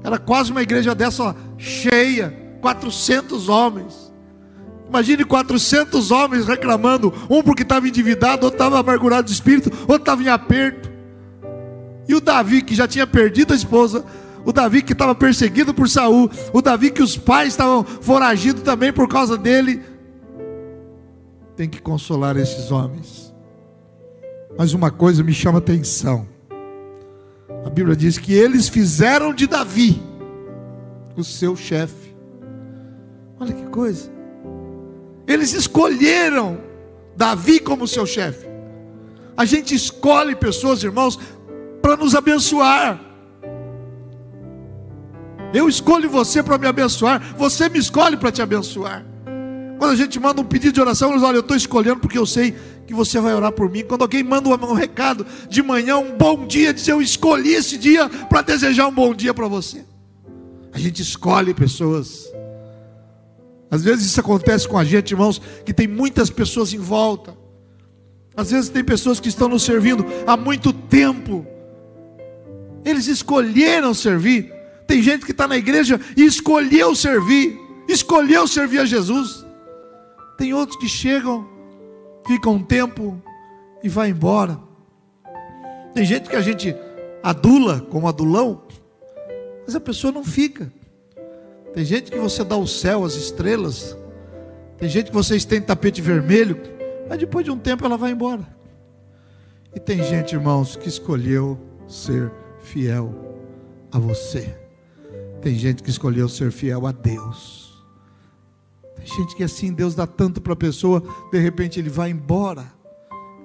Era 0.03 0.17
quase 0.17 0.53
uma 0.53 0.63
igreja 0.63 0.95
dessa 0.95 1.35
cheia, 1.59 2.33
400 2.61 3.49
homens. 3.49 4.00
Imagine 4.91 5.25
400 5.25 6.11
homens 6.11 6.47
reclamando, 6.47 7.15
um 7.31 7.45
porque 7.45 7.63
estava 7.63 7.87
endividado, 7.87 8.45
outro 8.45 8.57
estava 8.57 8.81
amargurado 8.81 9.29
de 9.29 9.33
espírito, 9.33 9.71
outro 9.83 10.03
estava 10.03 10.21
em 10.21 10.29
aperto. 10.29 10.91
E 12.09 12.15
o 12.15 12.21
Davi 12.21 12.61
que 12.61 12.75
já 12.75 12.89
tinha 12.89 13.07
perdido 13.07 13.53
a 13.53 13.57
esposa, 13.57 14.05
o 14.45 14.53
Davi 14.53 14.83
que 14.83 14.93
estava 14.93 15.15
perseguido 15.15 15.73
por 15.73 15.89
Saul, 15.89 16.29
o 16.53 16.61
Davi 16.61 16.91
que 16.91 17.05
os 17.05 17.17
pais 17.17 17.51
estavam 17.51 17.85
foragidos 17.85 18.63
também 18.63 18.93
por 18.93 19.07
causa 19.07 19.39
dele, 19.39 19.81
tem 21.55 21.69
que 21.69 21.81
consolar 21.81 22.37
esses 22.37 22.73
homens. 22.73 23.33
Mas 24.59 24.75
uma 24.75 24.91
coisa 24.91 25.23
me 25.23 25.33
chama 25.33 25.59
atenção. 25.59 26.27
A 27.65 27.71
Bíblia 27.71 27.95
diz 27.95 28.19
que 28.19 28.33
eles 28.33 28.69
fizeram 28.69 29.33
de 29.33 29.47
Davi 29.47 30.03
o 31.17 31.23
seu 31.23 31.55
chefe. 31.55 32.13
Olha 33.39 33.53
que 33.53 33.67
coisa. 33.67 34.20
Eles 35.31 35.53
escolheram 35.53 36.61
Davi 37.17 37.61
como 37.61 37.87
seu 37.87 38.05
chefe. 38.05 38.49
A 39.37 39.45
gente 39.45 39.77
escolhe 39.77 40.35
pessoas, 40.35 40.83
irmãos, 40.83 41.17
para 41.81 41.97
nos 41.97 42.17
abençoar. 42.17 43.01
Eu 45.55 45.69
escolho 45.69 46.11
você 46.11 46.43
para 46.43 46.59
me 46.59 46.67
abençoar, 46.67 47.35
você 47.37 47.69
me 47.69 47.79
escolhe 47.79 48.17
para 48.17 48.33
te 48.33 48.43
abençoar. 48.43 49.07
Quando 49.79 49.93
a 49.93 49.97
gente 49.97 50.19
manda 50.19 50.41
um 50.41 50.45
pedido 50.45 50.75
de 50.75 50.81
oração, 50.81 51.13
diz, 51.13 51.23
olha, 51.23 51.37
eu 51.37 51.41
estou 51.41 51.57
escolhendo 51.57 52.01
porque 52.01 52.19
eu 52.19 52.27
sei 52.27 52.57
que 52.85 52.93
você 52.93 53.21
vai 53.21 53.33
orar 53.33 53.53
por 53.53 53.71
mim. 53.71 53.85
Quando 53.85 54.03
alguém 54.03 54.25
manda 54.25 54.49
um 54.49 54.75
recado 54.75 55.25
de 55.49 55.63
manhã, 55.63 55.97
um 55.99 56.17
bom 56.17 56.45
dia, 56.45 56.75
diz, 56.75 56.89
eu 56.89 57.01
escolhi 57.01 57.55
esse 57.55 57.79
dia 57.79 58.09
para 58.09 58.43
desejar 58.43 58.89
um 58.89 58.93
bom 58.93 59.15
dia 59.15 59.33
para 59.33 59.47
você. 59.47 59.85
A 60.73 60.79
gente 60.79 61.01
escolhe 61.01 61.55
pessoas. 61.55 62.30
Às 63.71 63.85
vezes 63.85 64.07
isso 64.07 64.21
acontece 64.21 64.67
com 64.67 64.77
a 64.77 64.85
gente, 64.85 65.13
irmãos, 65.13 65.41
que 65.65 65.73
tem 65.73 65.87
muitas 65.87 66.29
pessoas 66.29 66.73
em 66.73 66.79
volta. 66.79 67.37
Às 68.37 68.51
vezes 68.51 68.69
tem 68.69 68.83
pessoas 68.83 69.21
que 69.21 69.29
estão 69.29 69.49
nos 69.49 69.63
servindo 69.63 70.05
há 70.27 70.37
muito 70.37 70.73
tempo. 70.73 71.47
Eles 72.85 73.07
escolheram 73.07 73.95
servir. 73.95 74.53
Tem 74.87 75.01
gente 75.03 75.25
que 75.25 75.31
está 75.31 75.47
na 75.47 75.57
igreja 75.57 76.01
e 76.17 76.25
escolheu 76.25 76.97
servir, 76.97 77.57
escolheu 77.89 78.49
servir 78.49 78.81
a 78.81 78.85
Jesus. 78.85 79.47
Tem 80.37 80.53
outros 80.53 80.79
que 80.79 80.89
chegam, 80.89 81.47
ficam 82.27 82.55
um 82.55 82.63
tempo 82.63 83.23
e 83.85 83.89
vai 83.89 84.09
embora. 84.11 84.59
Tem 85.95 86.05
gente 86.05 86.29
que 86.29 86.37
a 86.37 86.41
gente 86.41 86.75
adula 87.23 87.81
como 87.91 88.09
adulão, 88.09 88.63
mas 89.65 89.77
a 89.77 89.81
pessoa 89.81 90.13
não 90.13 90.25
fica. 90.25 90.73
Tem 91.73 91.85
gente 91.85 92.11
que 92.11 92.19
você 92.19 92.43
dá 92.43 92.57
o 92.57 92.67
céu, 92.67 93.05
as 93.05 93.15
estrelas. 93.15 93.97
Tem 94.77 94.89
gente 94.89 95.07
que 95.07 95.15
você 95.15 95.37
estende 95.37 95.67
tapete 95.67 96.01
vermelho, 96.01 96.61
mas 97.09 97.19
depois 97.19 97.45
de 97.45 97.51
um 97.51 97.59
tempo 97.59 97.85
ela 97.85 97.97
vai 97.97 98.11
embora. 98.11 98.47
E 99.75 99.79
tem 99.79 100.03
gente, 100.03 100.35
irmãos, 100.35 100.75
que 100.75 100.89
escolheu 100.89 101.59
ser 101.87 102.33
fiel 102.61 103.15
a 103.93 103.99
você. 103.99 104.57
Tem 105.41 105.55
gente 105.55 105.83
que 105.83 105.91
escolheu 105.91 106.29
ser 106.29 106.51
fiel 106.51 106.87
a 106.87 106.93
Deus. 106.93 107.71
Tem 108.97 109.07
gente 109.07 109.37
que 109.37 109.45
assim, 109.45 109.73
Deus 109.73 109.95
dá 109.95 110.07
tanto 110.07 110.41
para 110.41 110.53
a 110.53 110.57
pessoa, 110.57 111.03
de 111.31 111.39
repente 111.39 111.79
ele 111.79 111.89
vai 111.89 112.11
embora, 112.11 112.67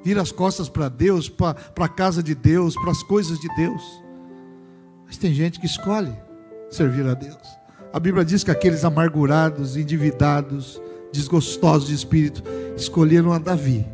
vira 0.03 0.22
as 0.22 0.32
costas 0.32 0.67
para 0.67 0.89
Deus, 0.89 1.29
para 1.29 1.55
a 1.79 1.89
casa 1.89 2.22
de 2.22 2.36
Deus, 2.36 2.75
para 2.75 2.91
as 2.91 3.03
coisas 3.03 3.39
de 3.39 3.48
Deus. 3.55 3.84
Mas 5.05 5.17
tem 5.17 5.34
gente 5.34 5.60
que 5.60 5.65
escolhe 5.65 6.13
servir 6.70 7.05
a 7.08 7.13
Deus. 7.13 7.65
A 7.96 8.00
Bíblia 8.00 8.25
diz 8.25 8.44
que 8.44 8.52
aqueles 8.52 8.84
amargurados, 8.84 9.78
endividados, 9.78 10.82
desgostosos 11.14 11.88
de 11.88 11.96
espírito, 11.96 12.44
escolheram 12.75 13.32
a 13.32 13.40
Davi. 13.40 13.88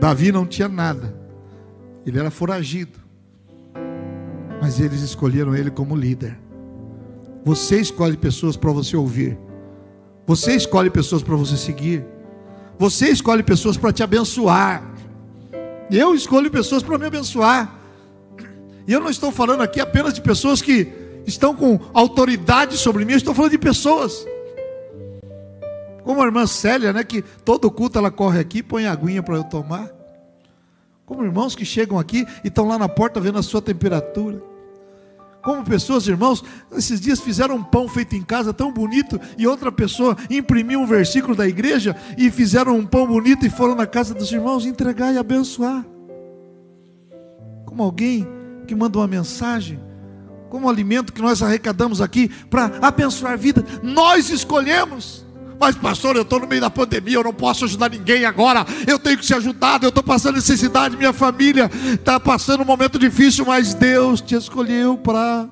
Davi 0.00 0.32
não 0.32 0.44
tinha 0.44 0.68
nada, 0.68 1.14
ele 2.04 2.18
era 2.18 2.32
foragido, 2.32 2.98
mas 4.60 4.80
eles 4.80 5.02
escolheram 5.02 5.54
ele 5.54 5.70
como 5.70 5.94
líder. 5.94 6.36
Você 7.44 7.80
escolhe 7.80 8.16
pessoas 8.16 8.56
para 8.56 8.72
você 8.72 8.96
ouvir. 8.96 9.38
Você 10.26 10.56
escolhe 10.56 10.90
pessoas 10.90 11.22
para 11.22 11.36
você 11.36 11.56
seguir. 11.56 12.04
Você 12.76 13.08
escolhe 13.08 13.44
pessoas 13.44 13.76
para 13.76 13.92
te 13.92 14.02
abençoar. 14.02 14.82
Eu 15.92 16.12
escolho 16.12 16.50
pessoas 16.50 16.82
para 16.82 16.98
me 16.98 17.06
abençoar. 17.06 17.72
E 18.84 18.92
eu 18.92 18.98
não 18.98 19.10
estou 19.10 19.30
falando 19.30 19.60
aqui 19.60 19.78
apenas 19.78 20.12
de 20.12 20.20
pessoas 20.20 20.60
que 20.60 21.08
estão 21.34 21.54
com 21.54 21.78
autoridade 21.92 22.76
sobre 22.76 23.04
mim, 23.04 23.12
eu 23.12 23.18
estou 23.18 23.34
falando 23.34 23.52
de 23.52 23.58
pessoas. 23.58 24.26
Como 26.04 26.22
a 26.22 26.26
irmã 26.26 26.46
Célia, 26.46 26.92
né, 26.92 27.04
que 27.04 27.22
todo 27.44 27.70
culto 27.70 27.98
ela 27.98 28.10
corre 28.10 28.40
aqui, 28.40 28.62
põe 28.62 28.86
aguinha 28.86 29.22
para 29.22 29.36
eu 29.36 29.44
tomar. 29.44 29.90
Como 31.06 31.24
irmãos 31.24 31.54
que 31.54 31.64
chegam 31.64 31.98
aqui 31.98 32.26
e 32.44 32.48
estão 32.48 32.66
lá 32.66 32.78
na 32.78 32.88
porta 32.88 33.20
vendo 33.20 33.38
a 33.38 33.42
sua 33.42 33.60
temperatura. 33.60 34.42
Como 35.42 35.64
pessoas, 35.64 36.06
irmãos, 36.06 36.44
esses 36.72 37.00
dias 37.00 37.18
fizeram 37.18 37.56
um 37.56 37.62
pão 37.62 37.88
feito 37.88 38.14
em 38.14 38.22
casa 38.22 38.52
tão 38.52 38.72
bonito 38.72 39.18
e 39.38 39.46
outra 39.46 39.72
pessoa 39.72 40.16
imprimiu 40.28 40.80
um 40.80 40.86
versículo 40.86 41.34
da 41.34 41.48
igreja 41.48 41.96
e 42.18 42.30
fizeram 42.30 42.76
um 42.76 42.86
pão 42.86 43.06
bonito 43.06 43.46
e 43.46 43.50
foram 43.50 43.74
na 43.74 43.86
casa 43.86 44.12
dos 44.14 44.30
irmãos 44.30 44.66
entregar 44.66 45.14
e 45.14 45.18
abençoar. 45.18 45.84
Como 47.64 47.82
alguém 47.82 48.26
que 48.66 48.74
manda 48.74 48.98
uma 48.98 49.06
mensagem, 49.06 49.80
como 50.50 50.68
alimento 50.68 51.12
que 51.12 51.22
nós 51.22 51.42
arrecadamos 51.42 52.00
aqui 52.00 52.28
para 52.50 52.72
abençoar 52.82 53.34
a 53.34 53.36
vida, 53.36 53.64
nós 53.82 54.28
escolhemos. 54.28 55.24
Mas, 55.60 55.76
pastor, 55.76 56.16
eu 56.16 56.22
estou 56.22 56.40
no 56.40 56.46
meio 56.48 56.60
da 56.60 56.70
pandemia, 56.70 57.14
eu 57.14 57.22
não 57.22 57.32
posso 57.32 57.64
ajudar 57.66 57.88
ninguém 57.88 58.24
agora. 58.24 58.66
Eu 58.86 58.98
tenho 58.98 59.16
que 59.16 59.24
ser 59.24 59.34
ajudado, 59.34 59.86
eu 59.86 59.90
estou 59.90 60.02
passando 60.02 60.34
necessidade, 60.34 60.96
minha 60.96 61.12
família 61.12 61.70
está 61.92 62.18
passando 62.18 62.62
um 62.62 62.66
momento 62.66 62.98
difícil, 62.98 63.46
mas 63.46 63.74
Deus 63.74 64.20
te 64.20 64.34
escolheu 64.34 64.98
para 64.98 65.48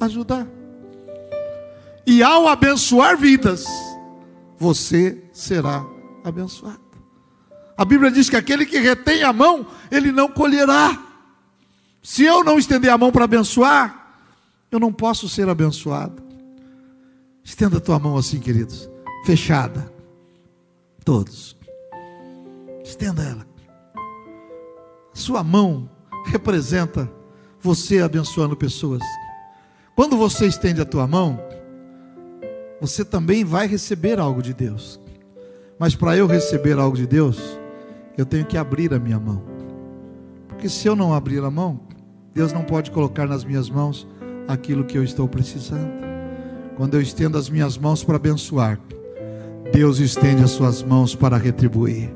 ajudar. 0.00 0.46
E 2.06 2.22
ao 2.22 2.48
abençoar 2.48 3.16
vidas, 3.16 3.64
você 4.58 5.22
será 5.32 5.84
abençoado. 6.24 6.80
A 7.76 7.84
Bíblia 7.84 8.10
diz 8.10 8.28
que 8.28 8.36
aquele 8.36 8.66
que 8.66 8.78
retém 8.78 9.22
a 9.22 9.32
mão, 9.32 9.66
ele 9.90 10.10
não 10.10 10.28
colherá. 10.28 10.98
Se 12.02 12.24
eu 12.24 12.42
não 12.42 12.58
estender 12.58 12.90
a 12.90 12.98
mão 12.98 13.12
para 13.12 13.24
abençoar, 13.24 14.03
eu 14.74 14.80
não 14.80 14.92
posso 14.92 15.28
ser 15.28 15.48
abençoado. 15.48 16.22
Estenda 17.42 17.78
a 17.78 17.80
tua 17.80 17.98
mão 17.98 18.16
assim, 18.16 18.38
queridos 18.40 18.90
fechada. 19.24 19.90
Todos. 21.02 21.56
Estenda 22.84 23.22
ela. 23.22 23.46
Sua 25.12 25.42
mão 25.42 25.88
representa 26.26 27.10
você 27.60 28.00
abençoando 28.00 28.56
pessoas. 28.56 29.02
Quando 29.96 30.16
você 30.16 30.46
estende 30.46 30.80
a 30.80 30.84
tua 30.84 31.06
mão, 31.06 31.40
você 32.80 33.04
também 33.04 33.44
vai 33.44 33.66
receber 33.66 34.18
algo 34.18 34.42
de 34.42 34.52
Deus. 34.52 35.00
Mas 35.78 35.94
para 35.94 36.16
eu 36.16 36.26
receber 36.26 36.78
algo 36.78 36.96
de 36.96 37.06
Deus, 37.06 37.58
eu 38.18 38.26
tenho 38.26 38.44
que 38.44 38.58
abrir 38.58 38.92
a 38.92 38.98
minha 38.98 39.18
mão. 39.18 39.42
Porque 40.48 40.68
se 40.68 40.86
eu 40.86 40.94
não 40.94 41.14
abrir 41.14 41.42
a 41.42 41.50
mão, 41.50 41.80
Deus 42.34 42.52
não 42.52 42.64
pode 42.64 42.90
colocar 42.90 43.26
nas 43.26 43.44
minhas 43.44 43.70
mãos 43.70 44.06
aquilo 44.48 44.84
que 44.84 44.96
eu 44.96 45.04
estou 45.04 45.28
precisando. 45.28 45.90
Quando 46.76 46.94
eu 46.94 47.00
estendo 47.00 47.38
as 47.38 47.48
minhas 47.48 47.78
mãos 47.78 48.02
para 48.02 48.16
abençoar, 48.16 48.78
Deus 49.72 49.98
estende 49.98 50.42
as 50.42 50.50
suas 50.50 50.82
mãos 50.82 51.14
para 51.14 51.36
retribuir. 51.36 52.12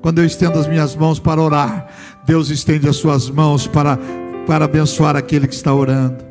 Quando 0.00 0.18
eu 0.18 0.24
estendo 0.24 0.58
as 0.58 0.66
minhas 0.66 0.96
mãos 0.96 1.18
para 1.18 1.40
orar, 1.40 1.88
Deus 2.24 2.48
estende 2.50 2.88
as 2.88 2.96
suas 2.96 3.28
mãos 3.28 3.66
para, 3.66 3.98
para 4.46 4.64
abençoar 4.64 5.16
aquele 5.16 5.46
que 5.46 5.54
está 5.54 5.74
orando. 5.74 6.24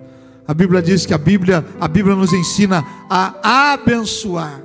A 0.47 0.53
Bíblia 0.53 0.81
diz 0.81 1.05
que 1.05 1.13
a 1.13 1.17
Bíblia, 1.17 1.63
a 1.79 1.87
Bíblia 1.87 2.15
nos 2.15 2.33
ensina 2.33 2.83
a 3.07 3.73
abençoar. 3.73 4.61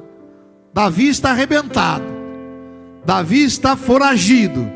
Davi 0.73 1.09
está 1.09 1.31
arrebentado. 1.31 2.05
Davi 3.05 3.45
está 3.45 3.77
foragido. 3.77 4.67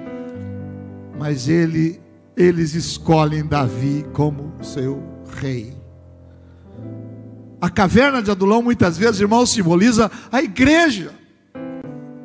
Mas 1.19 1.49
ele, 1.49 1.99
eles 2.37 2.75
escolhem 2.75 3.45
Davi 3.45 4.05
como 4.13 4.53
seu 4.63 5.03
rei. 5.41 5.78
A 7.61 7.69
caverna 7.69 8.23
de 8.23 8.31
Adulão, 8.31 8.63
muitas 8.63 8.97
vezes, 8.97 9.21
irmão, 9.21 9.45
simboliza 9.45 10.11
a 10.31 10.41
igreja, 10.41 11.13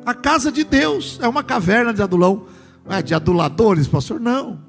a 0.06 0.14
casa 0.14 0.52
de 0.52 0.62
Deus. 0.62 1.18
É 1.20 1.26
uma 1.26 1.42
caverna 1.42 1.92
de 1.92 2.02
Adulão, 2.02 2.46
não 2.86 2.96
é 2.96 3.02
de 3.02 3.14
aduladores, 3.14 3.88
pastor? 3.88 4.20
Não. 4.20 4.60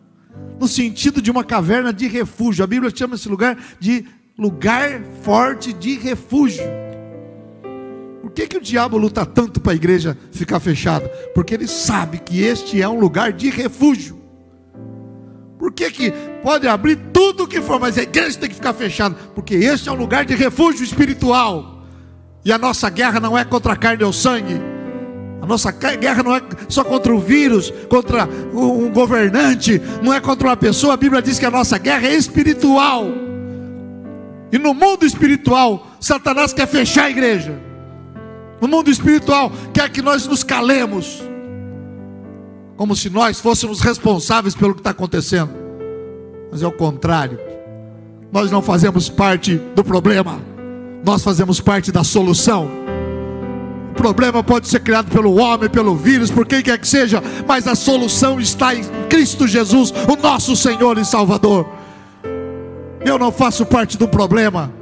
No 0.60 0.68
sentido 0.68 1.22
de 1.22 1.30
uma 1.30 1.44
caverna 1.44 1.94
de 1.94 2.08
refúgio. 2.08 2.64
A 2.64 2.68
Bíblia 2.68 2.92
chama 2.96 3.16
esse 3.16 3.30
lugar 3.30 3.58
de 3.80 4.06
lugar 4.38 5.02
forte 5.22 5.72
de 5.72 5.96
refúgio. 5.98 6.64
Por 8.22 8.32
que, 8.32 8.48
que 8.48 8.58
o 8.58 8.62
diabo 8.62 8.98
luta 8.98 9.26
tanto 9.26 9.62
para 9.62 9.74
a 9.74 9.76
igreja 9.76 10.18
ficar 10.32 10.60
fechada? 10.60 11.08
Porque 11.34 11.54
ele 11.54 11.68
sabe 11.68 12.18
que 12.18 12.42
este 12.42 12.82
é 12.82 12.90
um 12.90 13.00
lugar 13.00 13.32
de 13.32 13.50
refúgio. 13.50 14.25
Por 15.66 15.74
que, 15.74 15.90
que 15.90 16.14
pode 16.44 16.68
abrir 16.68 16.96
tudo 17.12 17.46
o 17.46 17.48
que 17.48 17.60
for, 17.60 17.80
mas 17.80 17.98
a 17.98 18.04
igreja 18.04 18.38
tem 18.38 18.48
que 18.48 18.54
ficar 18.54 18.72
fechada? 18.72 19.16
Porque 19.34 19.56
este 19.56 19.90
é 19.90 19.92
um 19.92 19.96
lugar 19.96 20.24
de 20.24 20.36
refúgio 20.36 20.84
espiritual. 20.84 21.82
E 22.46 22.54
a 22.54 22.58
nossa 22.60 22.88
guerra 22.88 23.20
não 23.20 23.36
é 23.36 23.44
contra 23.44 23.74
a 23.74 23.76
carne 23.76 24.04
ou 24.04 24.14
sangue. 24.14 24.62
A 25.42 25.46
nossa 25.48 25.72
guerra 25.72 26.22
não 26.22 26.36
é 26.36 26.42
só 26.70 26.84
contra 26.84 27.16
o 27.16 27.20
vírus, 27.20 27.74
contra 27.90 28.30
um 28.54 28.92
governante, 28.92 29.82
não 30.04 30.14
é 30.14 30.20
contra 30.20 30.50
uma 30.50 30.56
pessoa. 30.56 30.94
A 30.94 30.98
Bíblia 30.98 31.20
diz 31.20 31.40
que 31.40 31.48
a 31.48 31.52
nossa 31.52 31.80
guerra 31.80 32.06
é 32.06 32.14
espiritual. 32.14 33.08
E 34.52 34.60
no 34.60 34.72
mundo 34.72 35.04
espiritual, 35.04 35.88
Satanás 36.00 36.54
quer 36.54 36.68
fechar 36.68 37.06
a 37.06 37.10
igreja. 37.10 37.60
No 38.62 38.68
mundo 38.68 38.92
espiritual, 38.92 39.52
quer 39.74 39.90
que 39.90 40.04
nós 40.04 40.28
nos 40.28 40.44
calemos 40.44 41.24
como 42.78 42.96
se 42.96 43.10
nós 43.10 43.40
fôssemos 43.40 43.80
responsáveis 43.80 44.56
pelo 44.56 44.74
que 44.74 44.82
está 44.82 44.90
acontecendo. 44.90 45.52
Mas 46.52 46.62
é 46.62 46.68
o 46.68 46.72
contrário. 46.72 47.40
Nós 48.32 48.52
não 48.52 48.62
fazemos 48.62 49.10
parte 49.10 49.56
do 49.76 49.84
problema, 49.84 50.42
nós 51.04 51.24
fazemos 51.24 51.62
parte 51.62 51.92
da 51.92 52.04
solução. 52.04 52.70
problema 53.96 54.44
pode 54.44 54.68
ser 54.68 54.82
criado 54.82 55.10
pelo 55.10 55.40
homem, 55.40 55.70
pelo 55.70 55.96
vírus, 55.96 56.30
por 56.30 56.46
quem 56.46 56.62
quer 56.62 56.78
que 56.78 56.88
seja, 56.88 57.24
mas 57.48 57.66
a 57.66 57.76
solução 57.76 58.40
está 58.40 58.76
em 58.76 58.84
Cristo 59.10 59.48
Jesus, 59.48 59.94
o 60.10 60.22
nosso 60.22 60.56
Senhor 60.56 60.98
e 60.98 61.06
Salvador. 61.06 61.66
Eu 63.06 63.18
não 63.18 63.32
faço 63.32 63.66
parte 63.66 63.98
do 63.98 64.08
problema. 64.08 64.74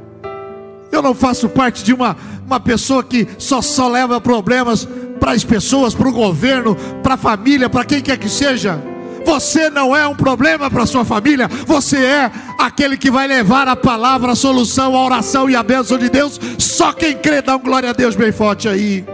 Eu 0.91 1.01
não 1.01 1.13
faço 1.13 1.50
parte 1.50 1.83
de 1.83 1.93
uma, 1.93 2.15
uma 2.45 2.59
pessoa 2.59 3.03
que 3.03 3.27
só, 3.38 3.62
só 3.62 3.88
leva 3.88 4.21
problemas 4.21 4.88
para 5.24 5.32
as 5.32 5.46
pessoas, 5.46 5.96
para 5.96 6.10
o 6.10 6.12
governo, 6.12 6.75
para 7.01 7.13
a 7.13 7.18
família, 7.18 7.70
para 7.70 7.86
quem 7.86 8.01
quer 8.01 8.18
que 8.18 8.27
seja. 8.27 8.77
Você 9.25 9.70
não 9.70 9.96
é 9.96 10.06
um 10.06 10.13
problema 10.13 10.70
para 10.70 10.86
sua 10.86 11.06
família, 11.06 11.48
você 11.65 12.03
é 12.03 12.32
aquele 12.60 12.98
que 12.98 13.10
vai 13.10 13.25
levar 13.25 13.70
a 13.70 13.75
palavra, 13.77 14.34
a 14.34 14.36
solução, 14.36 14.98
a 14.98 15.01
oração 15.01 15.50
e 15.50 15.56
a 15.56 15.63
bênção 15.63 15.98
de 15.98 16.10
Deus. 16.10 16.38
Só 16.60 16.92
quem 16.92 17.15
crê 17.15 17.42
dá 17.42 17.56
um 17.56 17.60
glória 17.60 17.92
a 17.92 17.94
Deus 17.94 18.18
bem 18.18 18.34
forte 18.34 18.68
aí. 18.68 19.06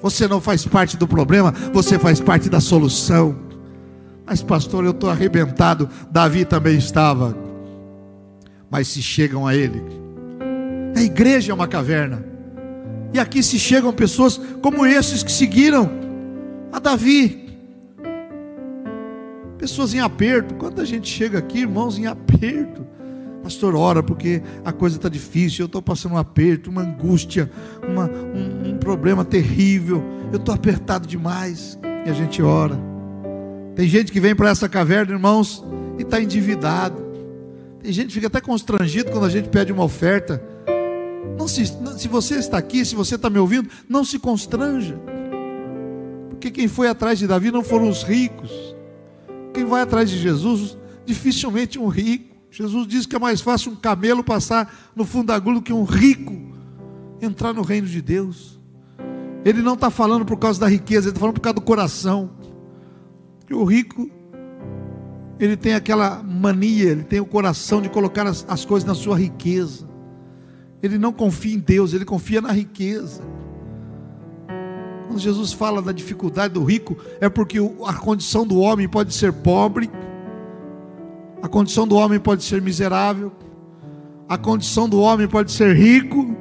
Você 0.00 0.26
não 0.26 0.40
faz 0.40 0.64
parte 0.64 0.96
do 0.96 1.06
problema, 1.06 1.52
você 1.74 1.98
faz 1.98 2.18
parte 2.18 2.48
da 2.48 2.58
solução. 2.58 3.36
Mas, 4.24 4.42
pastor, 4.42 4.82
eu 4.82 4.92
estou 4.92 5.10
arrebentado. 5.10 5.90
Davi 6.10 6.46
também 6.46 6.78
estava. 6.78 7.36
Mas 8.70 8.88
se 8.88 9.02
chegam 9.02 9.46
a 9.46 9.54
ele, 9.54 9.82
a 10.96 11.02
igreja 11.02 11.52
é 11.52 11.54
uma 11.54 11.68
caverna. 11.68 12.35
E 13.16 13.18
aqui 13.18 13.42
se 13.42 13.58
chegam 13.58 13.94
pessoas 13.94 14.38
como 14.60 14.84
esses 14.84 15.22
que 15.22 15.32
seguiram 15.32 15.90
a 16.70 16.78
Davi. 16.78 17.48
Pessoas 19.56 19.94
em 19.94 20.00
aperto. 20.00 20.54
Quando 20.56 20.82
a 20.82 20.84
gente 20.84 21.08
chega 21.08 21.38
aqui, 21.38 21.60
irmãos, 21.60 21.98
em 21.98 22.06
aperto. 22.06 22.86
Pastor, 23.42 23.74
ora, 23.74 24.02
porque 24.02 24.42
a 24.62 24.70
coisa 24.70 24.96
está 24.96 25.08
difícil. 25.08 25.62
Eu 25.62 25.66
estou 25.66 25.80
passando 25.80 26.12
um 26.12 26.18
aperto, 26.18 26.68
uma 26.68 26.82
angústia, 26.82 27.50
uma, 27.88 28.04
um, 28.04 28.72
um 28.72 28.76
problema 28.76 29.24
terrível. 29.24 30.04
Eu 30.30 30.36
estou 30.36 30.54
apertado 30.54 31.08
demais. 31.08 31.78
E 32.04 32.10
a 32.10 32.12
gente 32.12 32.42
ora. 32.42 32.78
Tem 33.74 33.88
gente 33.88 34.12
que 34.12 34.20
vem 34.20 34.36
para 34.36 34.50
essa 34.50 34.68
caverna, 34.68 35.14
irmãos, 35.14 35.64
e 35.98 36.02
está 36.02 36.20
endividado. 36.20 37.02
Tem 37.80 37.90
gente 37.90 38.08
que 38.08 38.12
fica 38.12 38.26
até 38.26 38.42
constrangido 38.42 39.10
quando 39.10 39.24
a 39.24 39.30
gente 39.30 39.48
pede 39.48 39.72
uma 39.72 39.84
oferta. 39.84 40.54
Não 41.38 41.48
se, 41.48 41.66
se 41.66 42.08
você 42.08 42.36
está 42.36 42.58
aqui, 42.58 42.84
se 42.84 42.94
você 42.94 43.16
está 43.16 43.30
me 43.30 43.38
ouvindo, 43.38 43.68
não 43.88 44.04
se 44.04 44.18
constranja. 44.18 44.98
Porque 46.30 46.50
quem 46.50 46.68
foi 46.68 46.88
atrás 46.88 47.18
de 47.18 47.26
Davi 47.26 47.50
não 47.50 47.62
foram 47.62 47.88
os 47.88 48.02
ricos 48.02 48.76
quem 49.56 49.64
vai 49.64 49.80
atrás 49.80 50.10
de 50.10 50.18
Jesus, 50.18 50.76
dificilmente 51.06 51.78
um 51.78 51.88
rico. 51.88 52.36
Jesus 52.50 52.86
diz 52.86 53.06
que 53.06 53.16
é 53.16 53.18
mais 53.18 53.40
fácil 53.40 53.72
um 53.72 53.76
camelo 53.76 54.22
passar 54.22 54.92
no 54.94 55.02
fundo 55.02 55.28
da 55.28 55.34
agulha 55.34 55.56
do 55.56 55.62
que 55.62 55.72
um 55.72 55.84
rico 55.84 56.36
entrar 57.22 57.54
no 57.54 57.62
reino 57.62 57.86
de 57.86 58.02
Deus. 58.02 58.60
Ele 59.46 59.62
não 59.62 59.72
está 59.72 59.88
falando 59.88 60.26
por 60.26 60.36
causa 60.36 60.60
da 60.60 60.68
riqueza, 60.68 61.06
ele 61.06 61.12
está 61.12 61.20
falando 61.20 61.36
por 61.36 61.40
causa 61.40 61.54
do 61.54 61.62
coração. 61.62 62.30
E 63.48 63.54
o 63.54 63.64
rico, 63.64 64.10
ele 65.40 65.56
tem 65.56 65.72
aquela 65.72 66.22
mania, 66.22 66.90
ele 66.90 67.04
tem 67.04 67.18
o 67.18 67.26
coração 67.26 67.80
de 67.80 67.88
colocar 67.88 68.26
as, 68.26 68.44
as 68.46 68.62
coisas 68.62 68.86
na 68.86 68.94
sua 68.94 69.18
riqueza. 69.18 69.88
Ele 70.86 70.98
não 70.98 71.12
confia 71.12 71.54
em 71.54 71.58
Deus, 71.58 71.92
ele 71.92 72.04
confia 72.04 72.40
na 72.40 72.52
riqueza. 72.52 73.22
Quando 75.06 75.18
Jesus 75.18 75.52
fala 75.52 75.82
da 75.82 75.92
dificuldade 75.92 76.54
do 76.54 76.64
rico, 76.64 76.96
é 77.20 77.28
porque 77.28 77.58
a 77.84 77.94
condição 77.94 78.46
do 78.46 78.58
homem 78.58 78.88
pode 78.88 79.12
ser 79.14 79.32
pobre, 79.32 79.90
a 81.42 81.48
condição 81.48 81.86
do 81.86 81.96
homem 81.96 82.18
pode 82.18 82.44
ser 82.44 82.62
miserável, 82.62 83.32
a 84.28 84.38
condição 84.38 84.88
do 84.88 85.00
homem 85.00 85.28
pode 85.28 85.52
ser 85.52 85.76
rico, 85.76 86.36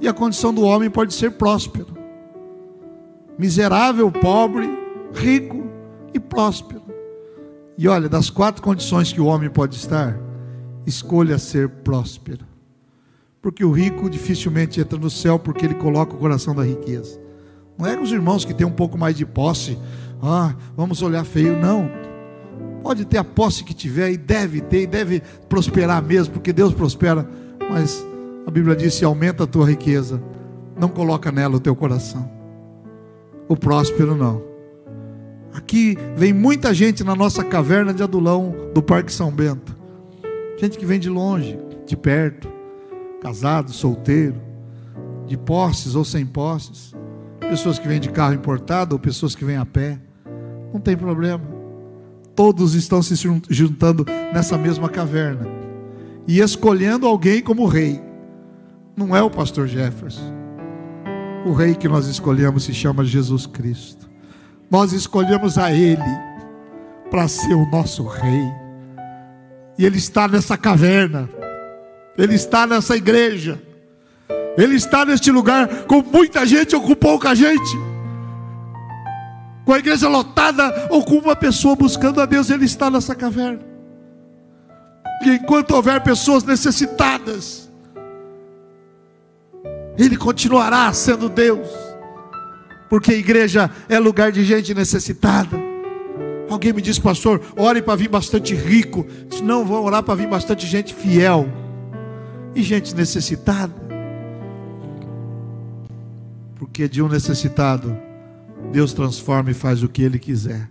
e 0.00 0.08
a 0.08 0.12
condição 0.12 0.52
do 0.52 0.62
homem 0.62 0.90
pode 0.90 1.14
ser 1.14 1.32
próspero. 1.32 1.96
Miserável, 3.38 4.10
pobre, 4.10 4.68
rico 5.12 5.66
e 6.12 6.20
próspero. 6.20 6.82
E 7.78 7.88
olha, 7.88 8.08
das 8.08 8.30
quatro 8.30 8.62
condições 8.62 9.12
que 9.12 9.20
o 9.20 9.26
homem 9.26 9.50
pode 9.50 9.76
estar, 9.76 10.18
escolha 10.86 11.38
ser 11.38 11.68
próspero. 11.68 12.55
Porque 13.46 13.64
o 13.64 13.70
rico 13.70 14.10
dificilmente 14.10 14.80
entra 14.80 14.98
no 14.98 15.08
céu 15.08 15.38
porque 15.38 15.64
ele 15.64 15.74
coloca 15.74 16.16
o 16.16 16.18
coração 16.18 16.52
da 16.52 16.64
riqueza. 16.64 17.16
Não 17.78 17.86
é 17.86 17.96
os 17.96 18.10
irmãos 18.10 18.44
que 18.44 18.52
têm 18.52 18.66
um 18.66 18.72
pouco 18.72 18.98
mais 18.98 19.14
de 19.14 19.24
posse, 19.24 19.78
ah, 20.20 20.52
vamos 20.76 21.00
olhar 21.00 21.24
feio, 21.24 21.56
não. 21.56 21.88
Pode 22.82 23.04
ter 23.04 23.18
a 23.18 23.22
posse 23.22 23.62
que 23.62 23.72
tiver 23.72 24.10
e 24.10 24.16
deve 24.16 24.60
ter, 24.62 24.82
e 24.82 24.86
deve 24.88 25.22
prosperar 25.48 26.02
mesmo, 26.02 26.34
porque 26.34 26.52
Deus 26.52 26.74
prospera, 26.74 27.24
mas 27.70 28.04
a 28.44 28.50
Bíblia 28.50 28.74
diz: 28.74 28.94
se 28.94 29.04
aumenta 29.04 29.44
a 29.44 29.46
tua 29.46 29.70
riqueza, 29.70 30.20
não 30.76 30.88
coloca 30.88 31.30
nela 31.30 31.54
o 31.54 31.60
teu 31.60 31.76
coração. 31.76 32.28
O 33.48 33.56
próspero 33.56 34.16
não. 34.16 34.42
Aqui 35.54 35.96
vem 36.16 36.32
muita 36.32 36.74
gente 36.74 37.04
na 37.04 37.14
nossa 37.14 37.44
caverna 37.44 37.94
de 37.94 38.02
adulão 38.02 38.52
do 38.74 38.82
Parque 38.82 39.12
São 39.12 39.30
Bento. 39.30 39.72
Gente 40.58 40.76
que 40.76 40.84
vem 40.84 40.98
de 40.98 41.08
longe, 41.08 41.56
de 41.86 41.96
perto, 41.96 42.55
casado, 43.26 43.72
solteiro, 43.72 44.40
de 45.26 45.36
posses 45.36 45.96
ou 45.96 46.04
sem 46.04 46.24
posses 46.24 46.94
pessoas 47.40 47.76
que 47.76 47.88
vêm 47.88 47.98
de 47.98 48.08
carro 48.08 48.34
importado 48.34 48.94
ou 48.94 49.00
pessoas 49.00 49.34
que 49.34 49.44
vêm 49.44 49.56
a 49.56 49.66
pé. 49.66 49.98
Não 50.72 50.80
tem 50.80 50.96
problema. 50.96 51.42
Todos 52.36 52.74
estão 52.74 53.02
se 53.02 53.14
juntando 53.50 54.04
nessa 54.32 54.56
mesma 54.56 54.88
caverna 54.88 55.44
e 56.26 56.38
escolhendo 56.38 57.04
alguém 57.04 57.42
como 57.42 57.66
rei. 57.66 58.00
Não 58.96 59.16
é 59.16 59.20
o 59.22 59.30
pastor 59.30 59.66
Jefferson. 59.66 60.32
O 61.44 61.52
rei 61.52 61.74
que 61.74 61.88
nós 61.88 62.06
escolhemos 62.06 62.62
se 62.62 62.72
chama 62.72 63.04
Jesus 63.04 63.44
Cristo. 63.44 64.08
Nós 64.70 64.92
escolhemos 64.92 65.58
a 65.58 65.72
Ele 65.72 66.02
para 67.10 67.26
ser 67.26 67.54
o 67.54 67.68
nosso 67.70 68.06
rei. 68.06 68.52
E 69.76 69.84
Ele 69.84 69.98
está 69.98 70.28
nessa 70.28 70.56
caverna. 70.56 71.28
Ele 72.18 72.34
está 72.34 72.66
nessa 72.66 72.96
igreja. 72.96 73.60
Ele 74.56 74.74
está 74.74 75.04
neste 75.04 75.30
lugar 75.30 75.84
com 75.84 76.02
muita 76.02 76.46
gente 76.46 76.74
ou 76.74 76.82
com 76.82 76.94
pouca 76.94 77.34
gente. 77.34 77.76
Com 79.64 79.72
a 79.72 79.78
igreja 79.78 80.08
lotada 80.08 80.88
ou 80.90 81.04
com 81.04 81.16
uma 81.16 81.36
pessoa 81.36 81.76
buscando 81.76 82.20
a 82.20 82.26
Deus, 82.26 82.48
Ele 82.48 82.64
está 82.64 82.90
nessa 82.90 83.14
caverna. 83.14 83.60
E 85.24 85.30
enquanto 85.30 85.72
houver 85.72 86.00
pessoas 86.02 86.44
necessitadas, 86.44 87.70
Ele 89.98 90.16
continuará 90.16 90.90
sendo 90.92 91.28
Deus, 91.28 91.68
porque 92.88 93.12
a 93.12 93.16
igreja 93.16 93.70
é 93.88 93.98
lugar 93.98 94.30
de 94.32 94.44
gente 94.44 94.72
necessitada. 94.72 95.58
Alguém 96.48 96.72
me 96.72 96.80
disse, 96.80 97.00
pastor, 97.00 97.42
ore 97.56 97.82
para 97.82 97.96
vir 97.96 98.08
bastante 98.08 98.54
rico. 98.54 99.04
Não, 99.42 99.64
vão 99.64 99.82
orar 99.82 100.02
para 100.02 100.14
vir 100.14 100.28
bastante 100.28 100.64
gente 100.64 100.94
fiel 100.94 101.65
e 102.56 102.62
gente 102.62 102.96
necessitada. 102.96 103.74
Porque 106.54 106.88
de 106.88 107.02
um 107.02 107.08
necessitado, 107.08 107.94
Deus 108.72 108.94
transforma 108.94 109.50
e 109.50 109.54
faz 109.54 109.82
o 109.82 109.88
que 109.90 110.02
ele 110.02 110.18
quiser. 110.18 110.70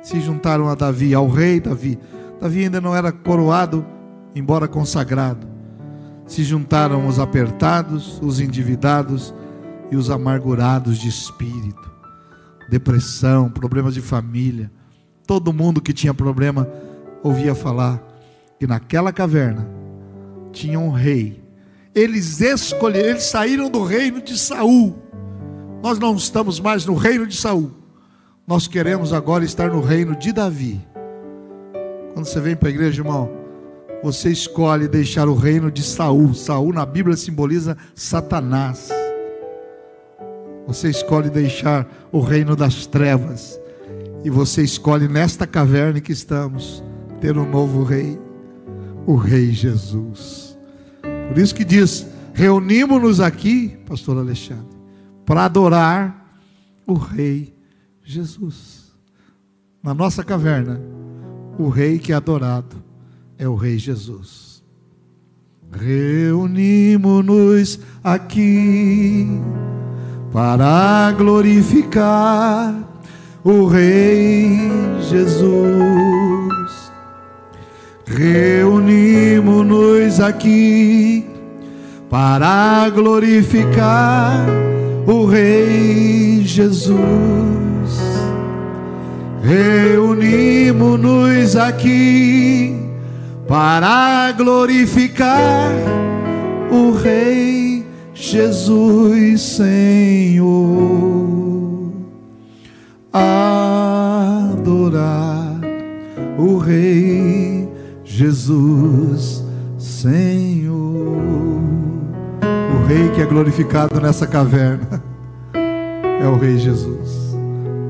Se 0.00 0.20
juntaram 0.20 0.68
a 0.68 0.76
Davi, 0.76 1.12
ao 1.12 1.28
rei 1.28 1.58
Davi. 1.58 1.98
Davi 2.40 2.60
ainda 2.64 2.80
não 2.80 2.94
era 2.94 3.10
coroado, 3.10 3.84
embora 4.32 4.68
consagrado. 4.68 5.44
Se 6.24 6.44
juntaram 6.44 7.08
os 7.08 7.18
apertados, 7.18 8.20
os 8.22 8.38
endividados 8.38 9.34
e 9.90 9.96
os 9.96 10.08
amargurados 10.08 10.98
de 10.98 11.08
espírito. 11.08 11.90
Depressão, 12.70 13.50
problemas 13.50 13.94
de 13.94 14.00
família. 14.00 14.70
Todo 15.26 15.52
mundo 15.52 15.80
que 15.80 15.92
tinha 15.92 16.14
problema 16.14 16.68
ouvia 17.24 17.56
falar 17.56 18.00
que 18.58 18.68
naquela 18.68 19.12
caverna 19.12 19.81
tinha 20.52 20.78
um 20.78 20.90
rei 20.90 21.42
eles 21.94 22.40
escolheram, 22.40 23.10
eles 23.10 23.24
saíram 23.24 23.70
do 23.70 23.84
reino 23.84 24.20
de 24.20 24.38
Saul. 24.38 24.96
Nós 25.82 25.98
não 25.98 26.16
estamos 26.16 26.58
mais 26.58 26.86
no 26.86 26.94
reino 26.94 27.26
de 27.26 27.36
Saul. 27.36 27.70
Nós 28.46 28.66
queremos 28.66 29.12
agora 29.12 29.44
estar 29.44 29.70
no 29.70 29.80
reino 29.80 30.16
de 30.16 30.32
Davi. 30.32 30.80
Quando 32.14 32.26
você 32.26 32.40
vem 32.40 32.56
para 32.56 32.68
a 32.68 32.72
igreja, 32.72 33.02
irmão, 33.02 33.30
você 34.02 34.30
escolhe 34.30 34.88
deixar 34.88 35.28
o 35.28 35.34
reino 35.34 35.70
de 35.70 35.82
Saul. 35.82 36.34
Saul 36.34 36.72
na 36.72 36.86
Bíblia 36.86 37.16
simboliza 37.16 37.76
Satanás. 37.94 38.88
Você 40.66 40.88
escolhe 40.88 41.28
deixar 41.28 41.86
o 42.10 42.20
reino 42.20 42.56
das 42.56 42.86
trevas. 42.86 43.60
E 44.24 44.30
você 44.30 44.62
escolhe 44.62 45.08
nesta 45.08 45.46
caverna 45.46 46.00
que 46.00 46.12
estamos 46.12 46.82
ter 47.20 47.36
um 47.36 47.48
novo 47.48 47.84
rei, 47.84 48.18
o 49.06 49.16
rei 49.16 49.52
Jesus. 49.52 50.58
Por 51.28 51.38
isso 51.38 51.54
que 51.54 51.64
diz: 51.64 52.06
reunimos-nos 52.34 53.20
aqui, 53.20 53.76
pastor 53.86 54.18
Alexandre, 54.18 54.76
para 55.24 55.44
adorar 55.44 56.40
o 56.86 56.94
Rei 56.94 57.54
Jesus. 58.04 58.92
Na 59.82 59.94
nossa 59.94 60.22
caverna, 60.22 60.80
o 61.58 61.68
Rei 61.68 61.98
que 61.98 62.12
é 62.12 62.14
adorado 62.14 62.76
é 63.38 63.48
o 63.48 63.56
Rei 63.56 63.78
Jesus. 63.78 64.62
Reunimos-nos 65.72 67.80
aqui 68.04 69.26
para 70.32 71.10
glorificar 71.12 72.74
o 73.42 73.66
Rei 73.66 74.58
Jesus. 75.08 76.11
Reunimos-nos 78.06 80.20
aqui 80.20 81.26
para 82.10 82.90
glorificar 82.90 84.44
o 85.06 85.24
Rei 85.26 86.42
Jesus. 86.44 87.00
Reunimos-nos 89.42 91.56
aqui 91.56 92.76
para 93.48 94.32
glorificar 94.36 95.72
o 96.70 96.92
Rei 96.92 97.84
Jesus 98.14 99.40
Senhor. 99.42 100.92
Adorar 103.12 104.62
o 106.38 106.56
Rei 106.58 107.68
Jesus 108.04 109.44
Senhor. 109.78 110.72
O 112.42 112.86
Rei 112.86 113.08
que 113.14 113.20
é 113.20 113.26
glorificado 113.26 114.00
nessa 114.00 114.26
caverna 114.26 115.02
é 116.22 116.26
o 116.26 116.36
Rei 116.36 116.58
Jesus. 116.58 117.36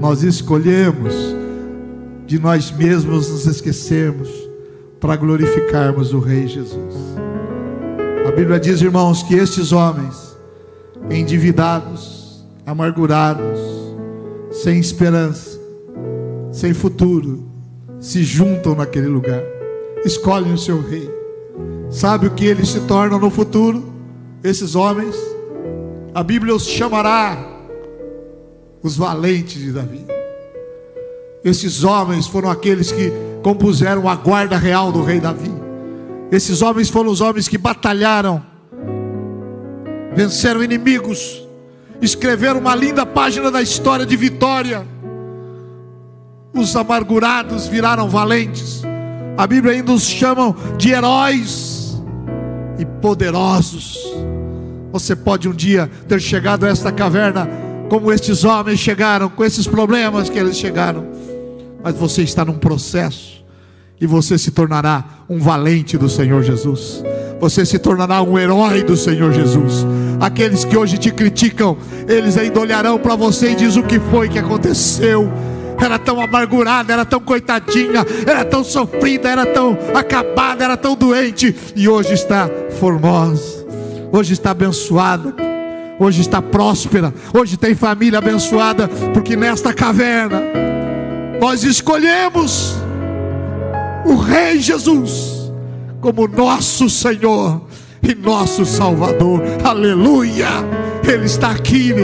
Nós 0.01 0.23
escolhemos 0.23 1.15
de 2.27 2.39
nós 2.39 2.71
mesmos 2.71 3.31
nos 3.31 3.47
esquecermos 3.47 4.29
para 4.99 5.17
glorificarmos 5.17 6.15
o 6.15 6.19
Rei 6.19 6.47
Jesus. 6.47 6.95
A 8.27 8.31
Bíblia 8.31 8.59
diz, 8.59 8.81
irmãos, 8.81 9.23
que 9.23 9.35
estes 9.35 9.73
homens, 9.73 10.37
endividados, 11.11 12.47
amargurados, 12.65 13.59
sem 14.51 14.79
esperança, 14.79 15.61
sem 16.53 16.73
futuro, 16.73 17.45
se 17.99 18.23
juntam 18.23 18.75
naquele 18.75 19.09
lugar, 19.09 19.43
escolhem 20.05 20.53
o 20.53 20.59
seu 20.59 20.81
rei. 20.81 21.11
Sabe 21.91 22.27
o 22.27 22.31
que 22.31 22.47
eles 22.47 22.69
se 22.69 22.81
tornam 22.81 23.19
no 23.19 23.31
futuro? 23.31 23.93
Esses 24.43 24.75
homens, 24.75 25.15
a 26.15 26.23
Bíblia 26.23 26.55
os 26.55 26.67
chamará 26.67 27.37
os 28.83 28.97
valentes 28.97 29.61
de 29.61 29.71
Davi. 29.71 30.05
Esses 31.45 31.85
homens 31.85 32.27
foram 32.27 32.51
aqueles 32.51 32.91
que 32.91 33.13
compuseram 33.43 34.09
a 34.09 34.15
guarda 34.15 34.57
real 34.57 34.91
do 34.91 35.03
rei 35.03 35.21
Davi. 35.21 35.53
Esses 36.31 36.63
homens 36.63 36.89
foram 36.89 37.11
os 37.11 37.21
homens 37.21 37.47
que 37.47 37.59
batalharam, 37.59 38.43
venceram 40.15 40.63
inimigos, 40.63 41.47
escreveram 42.01 42.59
uma 42.59 42.75
linda 42.75 43.05
página 43.05 43.51
da 43.51 43.61
história 43.61 44.07
de 44.07 44.17
vitória. 44.17 44.87
Os 46.55 46.75
amargurados 46.75 47.67
viraram 47.67 48.09
valentes. 48.09 48.83
A 49.37 49.47
Bíblia 49.47 49.75
ainda 49.75 49.93
os 49.93 50.03
chamam 50.03 50.55
de 50.77 50.91
heróis 50.91 52.03
e 52.79 52.85
poderosos. 52.85 53.99
Você 54.93 55.17
pode 55.17 55.49
um 55.49 55.55
dia 55.55 55.91
ter 56.07 56.21
chegado 56.21 56.67
a 56.67 56.69
esta 56.69 56.93
caverna 56.93 57.49
como 57.89 58.13
estes 58.13 58.45
homens 58.45 58.79
chegaram, 58.79 59.29
com 59.29 59.45
esses 59.45 59.67
problemas 59.67 60.29
que 60.29 60.39
eles 60.39 60.57
chegaram 60.57 61.23
mas 61.83 61.97
você 61.97 62.23
está 62.23 62.45
num 62.45 62.59
processo 62.59 63.43
e 64.01 64.07
você 64.07 64.39
se 64.39 64.51
tornará 64.51 65.05
um 65.29 65.39
valente 65.39 65.99
do 65.99 66.09
Senhor 66.09 66.43
Jesus. 66.43 67.03
Você 67.41 67.67
se 67.67 67.79
tornará 67.79 68.23
um 68.23 68.39
herói 68.39 68.83
do 68.83 68.97
Senhor 68.97 69.33
Jesus. 69.33 69.85
Aqueles 70.21 70.65
que 70.65 70.77
hoje 70.77 70.99
te 70.99 71.11
criticam, 71.11 71.77
eles 72.09 72.37
ainda 72.37 72.61
olharão 72.61 72.99
para 72.99 73.17
você 73.17 73.51
e 73.51 73.55
diz 73.55 73.77
o 73.77 73.83
que 73.83 73.99
foi 73.99 74.29
que 74.29 74.39
aconteceu. 74.39 75.31
Era 75.83 75.99
tão 75.99 76.21
amargurada, 76.21 76.93
era 76.93 77.05
tão 77.05 77.21
coitadinha, 77.21 78.05
era 78.27 78.45
tão 78.45 78.63
sofrida, 78.63 79.29
era 79.29 79.45
tão 79.45 79.77
acabada, 79.95 80.65
era 80.65 80.77
tão 80.77 80.95
doente 80.95 81.55
e 81.75 81.89
hoje 81.89 82.15
está 82.15 82.49
formosa. 82.79 83.63
Hoje 84.13 84.35
está 84.35 84.51
abençoada 84.51 85.35
hoje 85.99 86.21
está 86.21 86.43
próspera, 86.43 87.15
hoje 87.33 87.57
tem 87.57 87.75
família 87.75 88.19
abençoada, 88.19 88.89
porque 89.13 89.37
nesta 89.37 89.73
caverna 89.73 90.43
nós 91.41 91.63
escolhemos 91.65 92.77
o 94.05 94.17
Rei 94.17 94.61
Jesus 94.61 95.53
como 96.01 96.27
nosso 96.27 96.91
Senhor 96.91 97.63
e 98.03 98.15
nosso 98.15 98.67
Salvador. 98.67 99.41
Aleluia! 99.63 100.49
Ele 101.07 101.27
está 101.27 101.51
aqui, 101.51 101.95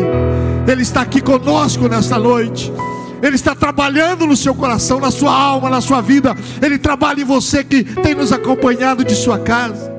Ele 0.67 0.83
está 0.83 1.03
aqui 1.03 1.21
conosco 1.21 1.89
nesta 1.89 2.19
noite. 2.19 2.73
Ele 3.23 3.35
está 3.35 3.55
trabalhando 3.55 4.27
no 4.27 4.37
seu 4.37 4.55
coração, 4.55 5.01
na 5.01 5.11
sua 5.11 5.33
alma, 5.33 5.69
na 5.69 5.81
sua 5.81 6.01
vida. 6.01 6.35
Ele 6.63 6.79
trabalha 6.79 7.21
em 7.21 7.25
você 7.25 7.65
que 7.65 7.83
tem 7.83 8.15
nos 8.15 8.33
acompanhado 8.33 9.05
de 9.05 9.15
sua 9.15 9.39
casa. 9.39 9.93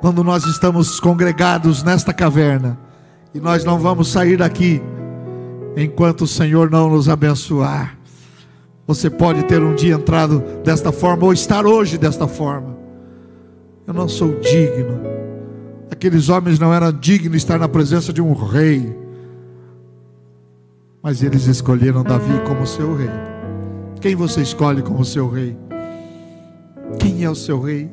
Quando 0.00 0.22
nós 0.22 0.44
estamos 0.44 1.00
congregados 1.00 1.82
nesta 1.82 2.12
caverna 2.12 2.78
e 3.34 3.40
nós 3.40 3.64
não 3.64 3.78
vamos 3.78 4.08
sair 4.08 4.36
daqui 4.36 4.80
enquanto 5.76 6.22
o 6.22 6.26
Senhor 6.26 6.70
não 6.70 6.90
nos 6.90 7.08
abençoar. 7.08 7.96
Você 8.86 9.10
pode 9.10 9.42
ter 9.44 9.62
um 9.62 9.74
dia 9.74 9.94
entrado 9.94 10.42
desta 10.64 10.90
forma 10.90 11.24
ou 11.24 11.32
estar 11.32 11.66
hoje 11.66 11.98
desta 11.98 12.26
forma. 12.26 12.76
Eu 13.86 13.92
não 13.94 14.08
sou 14.08 14.38
digno. 14.40 15.00
Aqueles 15.90 16.28
homens 16.28 16.58
não 16.58 16.72
eram 16.72 16.92
dignos 16.92 17.32
de 17.32 17.36
estar 17.38 17.58
na 17.58 17.68
presença 17.68 18.12
de 18.12 18.22
um 18.22 18.32
rei. 18.32 19.07
Mas 21.08 21.22
eles 21.22 21.46
escolheram 21.46 22.04
Davi 22.04 22.38
como 22.46 22.66
seu 22.66 22.94
rei. 22.94 23.08
Quem 23.98 24.14
você 24.14 24.42
escolhe 24.42 24.82
como 24.82 25.02
seu 25.06 25.26
rei? 25.26 25.56
Quem 27.00 27.24
é 27.24 27.30
o 27.30 27.34
seu 27.34 27.62
rei? 27.62 27.90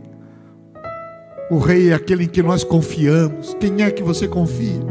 O 1.49 1.57
rei 1.57 1.91
é 1.91 1.93
aquele 1.93 2.25
em 2.25 2.27
que 2.27 2.43
nós 2.43 2.65
confiamos. 2.65 3.55
Quem 3.57 3.83
é 3.83 3.89
que 3.89 4.03
você 4.03 4.27
confia? 4.27 4.81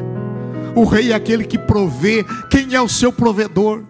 O 0.75 0.85
rei 0.85 1.13
é 1.13 1.15
aquele 1.15 1.45
que 1.45 1.59
provê. 1.59 2.25
Quem 2.51 2.75
é 2.75 2.81
o 2.81 2.89
seu 2.89 3.13
provedor? 3.13 3.83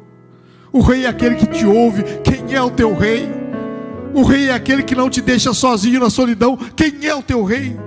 O 0.73 0.81
rei 0.81 1.05
é 1.05 1.09
aquele 1.09 1.37
que 1.37 1.47
te 1.47 1.65
ouve. 1.65 2.03
Quem 2.25 2.57
é 2.57 2.61
o 2.61 2.73
teu 2.73 2.93
rei? 2.93 3.29
O 4.13 4.25
rei 4.25 4.49
é 4.49 4.53
aquele 4.53 4.83
que 4.83 4.97
não 4.97 5.09
te 5.09 5.21
deixa 5.21 5.55
sozinho 5.55 6.01
na 6.01 6.11
solidão. 6.11 6.57
Quem 6.75 7.07
é 7.07 7.15
o 7.15 7.23
teu 7.23 7.45
rei? 7.45 7.79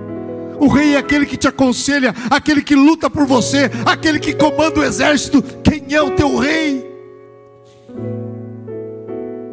O 0.58 0.68
rei 0.68 0.94
é 0.94 0.98
aquele 0.98 1.26
que 1.26 1.36
te 1.36 1.46
aconselha, 1.46 2.14
aquele 2.30 2.62
que 2.62 2.74
luta 2.74 3.08
por 3.08 3.26
você, 3.26 3.70
aquele 3.86 4.18
que 4.18 4.34
comanda 4.34 4.80
o 4.80 4.84
exército. 4.84 5.42
Quem 5.62 5.94
é 5.94 6.02
o 6.02 6.10
teu 6.10 6.36
rei? 6.36 6.86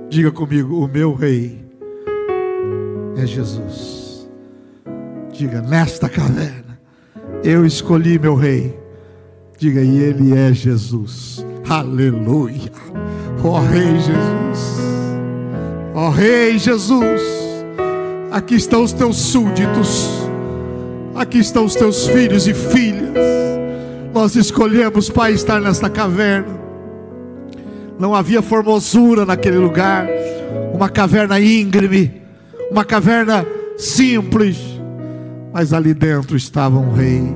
Diga 0.10 0.32
comigo: 0.32 0.84
o 0.84 0.88
meu 0.88 1.13
rei 1.13 1.63
é 3.18 3.26
Jesus. 3.26 4.28
Diga, 5.32 5.62
nesta 5.62 6.08
caverna, 6.08 6.80
eu 7.44 7.65
escolhi 7.65 8.18
meu 8.18 8.36
rei 8.36 8.86
Diga, 9.58 9.82
e 9.82 9.98
Ele 10.00 10.38
é 10.38 10.54
Jesus. 10.54 11.46
Aleluia. 11.68 12.72
Ó 13.44 13.50
oh, 13.50 13.60
Rei 13.60 13.96
Jesus. 13.96 14.80
Ó 15.94 16.08
oh, 16.08 16.10
Rei 16.10 16.60
Jesus. 16.60 17.22
Aqui 18.32 18.56
estão 18.56 18.84
os 18.84 18.91
teus 18.91 19.15
súditos. 19.18 20.25
Aqui 21.15 21.39
estão 21.39 21.65
os 21.65 21.75
teus 21.75 22.08
filhos 22.08 22.47
e 22.47 22.54
filhas. 22.54 23.15
Nós 24.13 24.36
escolhemos, 24.36 25.10
Pai, 25.10 25.34
estar 25.34 25.60
nesta 25.60 25.89
caverna. 25.89 26.60
Não 27.97 28.13
havia 28.13 28.41
formosura 28.41 29.25
naquele 29.25 29.58
lugar. 29.58 30.08
Uma 30.73 30.89
caverna 30.89 31.39
íngreme. 31.39 32.21
Uma 32.69 32.84
caverna 32.84 33.45
simples. 33.78 34.58
Mas 35.54 35.71
ali 35.71 35.93
dentro 35.93 36.36
estava 36.36 36.78
um 36.78 36.93
rei. 36.93 37.34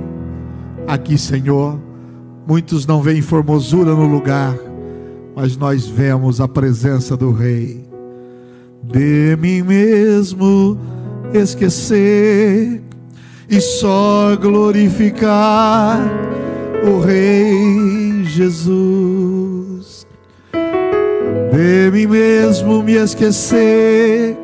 Aqui, 0.85 1.17
Senhor 1.17 1.79
Muitos 2.49 2.87
não 2.87 2.99
veem 2.99 3.21
formosura 3.21 3.93
no 3.93 4.07
lugar, 4.07 4.57
mas 5.35 5.55
nós 5.55 5.85
vemos 5.85 6.41
a 6.41 6.47
presença 6.47 7.15
do 7.15 7.31
Rei. 7.31 7.87
De 8.81 9.37
mim 9.39 9.61
mesmo 9.61 10.75
esquecer 11.31 12.81
e 13.49 13.59
só 13.59 14.35
glorificar 14.39 15.99
o 16.83 16.99
Rei 16.99 18.23
Jesus. 18.25 20.05
De 21.51 21.91
mim 21.91 22.07
mesmo 22.07 22.83
me 22.83 22.93
esquecer 22.93 24.37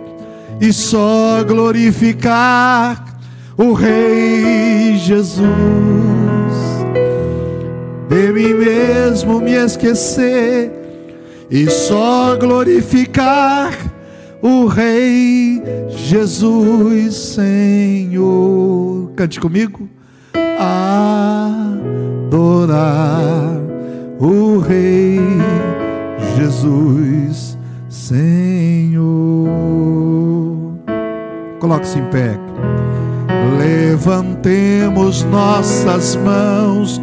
e 0.60 0.74
só 0.74 1.44
glorificar 1.44 3.20
o 3.58 3.74
Rei 3.74 4.98
Jesus 4.98 5.86
de 8.16 8.32
mim 8.32 8.54
mesmo 8.54 9.42
me 9.42 9.54
esquecer 9.54 10.72
e 11.50 11.70
só 11.70 12.36
glorificar 12.38 13.74
o 14.46 14.68
Rei 14.68 15.60
Jesus 15.90 17.16
Senhor. 17.16 19.10
Cante 19.16 19.40
comigo. 19.40 19.90
adorar 22.28 23.60
o 24.20 24.60
Rei 24.60 25.20
Jesus 26.38 27.58
Senhor. 27.90 29.08
Coloque-se 31.60 31.98
em 31.98 32.06
pé. 32.12 32.40
Levantemos 33.58 35.24
nossas 35.24 36.16
mãos 36.18 37.02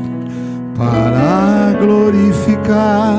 para 0.76 1.76
glorificar 1.80 3.18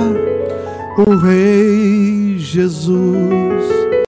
o 0.98 1.18
Rei 1.18 2.38
Jesus 2.38 3.73